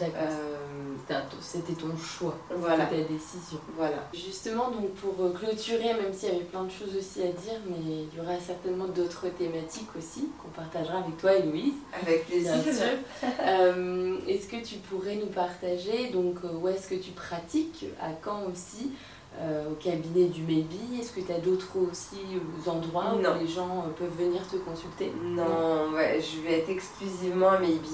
Euh, 0.00 1.16
c'était 1.40 1.74
ton 1.74 1.96
choix, 1.96 2.36
voilà. 2.56 2.86
ta 2.86 2.96
décision. 2.96 3.58
Voilà. 3.76 4.08
Justement, 4.14 4.70
donc 4.70 4.94
pour 4.94 5.14
euh, 5.24 5.32
clôturer, 5.32 5.94
même 5.94 6.12
s'il 6.12 6.30
y 6.30 6.36
avait 6.36 6.44
plein 6.44 6.64
de 6.64 6.70
choses 6.70 6.96
aussi 6.96 7.22
à 7.22 7.32
dire, 7.32 7.60
mais 7.66 7.76
il 7.80 8.16
y 8.16 8.20
aura 8.20 8.38
certainement 8.38 8.86
d'autres 8.86 9.28
thématiques 9.28 9.90
aussi 9.96 10.30
qu'on 10.40 10.48
partagera 10.48 10.98
avec 10.98 11.16
toi 11.18 11.34
et 11.34 11.42
Louise. 11.42 11.74
Avec 12.00 12.26
plaisir. 12.26 12.54
Bien 12.54 12.72
sûr. 12.72 14.28
est-ce 14.28 14.48
que 14.48 14.64
tu 14.64 14.76
pourrais 14.76 15.16
nous 15.16 15.26
partager 15.26 16.10
donc 16.10 16.36
où 16.44 16.68
est-ce 16.68 16.88
que 16.88 16.94
tu 16.94 17.10
pratiques, 17.10 17.86
à 18.00 18.12
quand 18.12 18.44
aussi 18.50 18.92
euh, 19.40 19.70
au 19.70 19.74
cabinet 19.74 20.26
du 20.26 20.42
Maybe? 20.42 21.00
Est-ce 21.00 21.12
que 21.12 21.20
tu 21.20 21.32
as 21.32 21.38
d'autres 21.38 21.78
aussi 21.90 22.20
euh, 22.34 22.70
endroits 22.70 23.14
où 23.14 23.40
les 23.40 23.48
gens 23.48 23.86
euh, 23.86 23.90
peuvent 23.96 24.14
venir 24.18 24.46
te 24.46 24.56
consulter? 24.56 25.10
Non, 25.22 25.90
ouais, 25.94 26.20
je 26.20 26.42
vais 26.42 26.58
être 26.58 26.68
exclusivement 26.68 27.50
à 27.50 27.58
Maybe. 27.58 27.86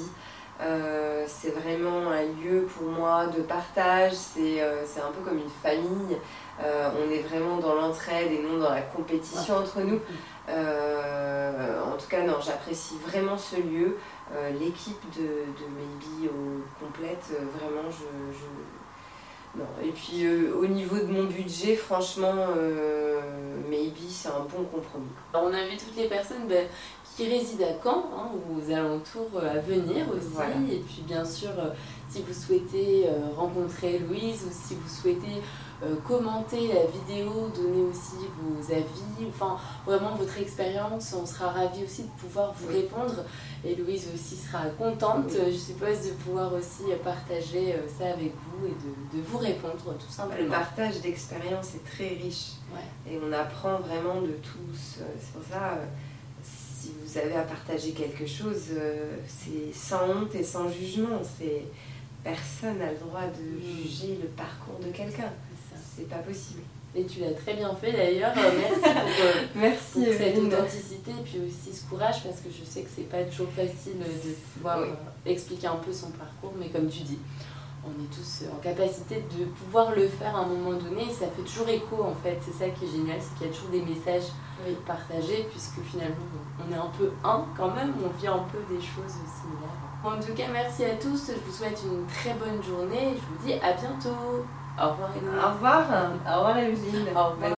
C'est 1.26 1.50
vraiment 1.50 2.10
un 2.10 2.22
lieu 2.42 2.62
pour 2.62 2.88
moi 2.88 3.26
de 3.26 3.42
partage, 3.42 4.12
c'est 4.12 4.60
un 4.60 5.12
peu 5.12 5.22
comme 5.24 5.38
une 5.38 5.50
famille. 5.62 6.16
on 6.60 7.10
est 7.10 7.22
vraiment 7.22 7.58
dans 7.58 7.74
l'entraide 7.74 8.32
et 8.32 8.42
non 8.42 8.58
dans 8.58 8.70
la 8.70 8.82
compétition 8.82 9.56
entre 9.56 9.80
nous. 9.80 10.00
en 10.48 11.96
tout 11.96 12.08
cas, 12.08 12.22
non, 12.22 12.40
j'apprécie 12.40 12.96
vraiment 13.06 13.38
ce 13.38 13.56
lieu. 13.56 13.98
L'équipe 14.60 15.00
de, 15.16 15.22
de 15.22 15.66
Maybe 15.76 16.30
au 16.30 16.84
complète, 16.84 17.30
vraiment, 17.54 17.90
je, 17.90 18.36
je 18.36 18.44
et 19.82 19.90
puis 19.90 20.24
euh, 20.24 20.52
au 20.56 20.66
niveau 20.66 20.96
de 20.96 21.06
mon 21.06 21.24
budget, 21.24 21.74
franchement, 21.76 22.34
euh, 22.56 23.20
maybe 23.68 24.08
c'est 24.08 24.28
un 24.28 24.40
bon 24.40 24.64
compromis. 24.64 25.08
on 25.34 25.52
invite 25.52 25.84
toutes 25.84 25.96
les 25.96 26.08
personnes 26.08 26.46
ben, 26.48 26.66
qui 27.18 27.28
résident 27.28 27.64
à 27.64 27.82
Caen 27.82 28.04
hein, 28.16 28.30
aux 28.48 28.72
alentours 28.72 29.30
euh, 29.34 29.56
à 29.56 29.58
venir 29.58 30.06
aussi. 30.08 30.72
Et 30.72 30.78
puis 30.78 31.02
bien 31.04 31.24
sûr, 31.24 31.50
si 32.08 32.22
vous 32.22 32.32
souhaitez 32.32 33.06
rencontrer 33.36 33.98
Louise 33.98 34.44
ou 34.46 34.52
si 34.52 34.74
vous 34.74 34.88
souhaitez 34.88 35.42
euh, 35.80 35.94
commenter 36.04 36.66
la 36.66 36.86
vidéo, 36.86 37.48
donner 37.54 37.82
aussi 37.82 38.16
vos 38.40 38.72
avis, 38.72 39.28
enfin 39.28 39.56
vraiment 39.86 40.16
votre 40.16 40.36
expérience. 40.38 41.14
On 41.16 41.24
sera 41.24 41.50
ravis 41.50 41.84
aussi 41.84 42.02
de 42.02 42.10
pouvoir 42.20 42.52
vous 42.58 42.66
répondre 42.66 43.24
et 43.64 43.76
Louise 43.76 44.08
aussi 44.12 44.34
sera 44.34 44.64
contente, 44.76 45.30
je 45.30 45.56
suppose, 45.56 46.08
de 46.08 46.10
pouvoir 46.24 46.52
aussi 46.52 46.82
partager 47.04 47.74
euh, 47.74 47.86
ça 47.86 48.06
avec 48.06 48.32
vous 48.34 48.66
et 48.66 48.70
de, 48.70 49.18
de 49.18 49.22
vous 49.24 49.38
répondre 49.38 49.94
tout 49.98 50.10
simplement. 50.10 50.42
Le 50.42 50.48
partage 50.50 51.00
d'expérience 51.00 51.76
est 51.76 51.84
très 51.84 52.08
riche 52.08 52.54
et 53.08 53.16
on 53.22 53.32
apprend 53.32 53.78
vraiment 53.78 54.20
de 54.20 54.32
tous. 54.42 54.98
C'est 55.20 55.32
pour 55.32 55.44
ça 55.48 55.78
si 56.88 56.92
vous 57.04 57.18
avez 57.18 57.34
à 57.34 57.42
partager 57.42 57.90
quelque 57.90 58.26
chose, 58.26 58.72
c'est 59.26 59.74
sans 59.74 60.08
honte 60.08 60.34
et 60.34 60.42
sans 60.42 60.70
jugement. 60.70 61.20
C'est 61.38 61.64
personne 62.24 62.78
n'a 62.78 62.92
le 62.92 62.98
droit 62.98 63.26
de 63.26 63.42
mm. 63.42 63.82
juger 63.82 64.18
le 64.22 64.28
parcours 64.28 64.78
de 64.80 64.90
quelqu'un 64.90 65.32
c'est 65.98 66.08
pas 66.08 66.18
possible. 66.18 66.62
Et 66.94 67.04
tu 67.04 67.20
l'as 67.20 67.32
très 67.32 67.54
bien 67.54 67.74
fait 67.74 67.92
d'ailleurs. 67.92 68.32
Euh, 68.36 68.50
merci 68.58 68.80
pour, 68.80 69.26
euh, 69.26 69.32
merci 69.54 70.04
cette 70.16 70.38
authenticité 70.38 71.10
et 71.10 71.22
puis 71.24 71.40
aussi 71.46 71.76
ce 71.76 71.84
courage 71.88 72.22
parce 72.22 72.40
que 72.40 72.48
je 72.50 72.64
sais 72.64 72.82
que 72.82 72.88
c'est 72.94 73.08
pas 73.08 73.22
toujours 73.24 73.50
facile 73.50 73.98
de 73.98 74.34
pouvoir 74.54 74.78
euh, 74.78 74.94
expliquer 75.26 75.66
un 75.66 75.76
peu 75.76 75.92
son 75.92 76.10
parcours, 76.10 76.54
mais 76.58 76.68
comme 76.68 76.88
tu 76.88 77.02
dis, 77.02 77.18
on 77.88 78.02
est 78.02 78.14
tous 78.14 78.44
en 78.52 78.60
capacité 78.60 79.24
de 79.38 79.44
pouvoir 79.44 79.92
le 79.94 80.06
faire 80.08 80.36
à 80.36 80.40
un 80.40 80.46
moment 80.46 80.72
donné 80.72 81.02
et 81.10 81.12
ça 81.12 81.26
fait 81.26 81.42
toujours 81.42 81.68
écho 81.68 82.02
en 82.02 82.14
fait. 82.22 82.38
C'est 82.44 82.52
ça 82.52 82.68
qui 82.70 82.84
est 82.84 82.88
génial, 82.88 83.18
c'est 83.20 83.38
qu'il 83.38 83.46
y 83.46 83.50
a 83.50 83.54
toujours 83.54 83.70
des 83.70 83.82
messages 83.82 84.30
partagés 84.86 85.46
puisque 85.50 85.80
finalement 85.86 86.16
on 86.58 86.72
est 86.72 86.76
un 86.76 86.90
peu 86.98 87.10
un 87.24 87.44
quand 87.56 87.74
même, 87.74 87.92
on 88.04 88.20
vit 88.20 88.28
un 88.28 88.44
peu 88.50 88.58
des 88.68 88.80
choses 88.80 89.16
similaires. 89.40 89.78
En 90.04 90.20
tout 90.20 90.34
cas, 90.34 90.44
merci 90.52 90.84
à 90.84 90.94
tous, 90.94 91.28
je 91.28 91.40
vous 91.44 91.52
souhaite 91.52 91.82
une 91.84 92.06
très 92.06 92.34
bonne 92.34 92.62
journée 92.62 93.12
et 93.12 93.16
je 93.16 93.20
vous 93.20 93.46
dis 93.46 93.52
à 93.54 93.72
bientôt. 93.72 94.44
Au 94.80 94.90
revoir, 94.90 95.10
Au 95.10 95.54
revoir. 95.54 95.84
Au 96.24 96.38
revoir, 96.38 96.58
Evelyne. 96.58 97.08
Au 97.16 97.30
revoir. 97.30 97.38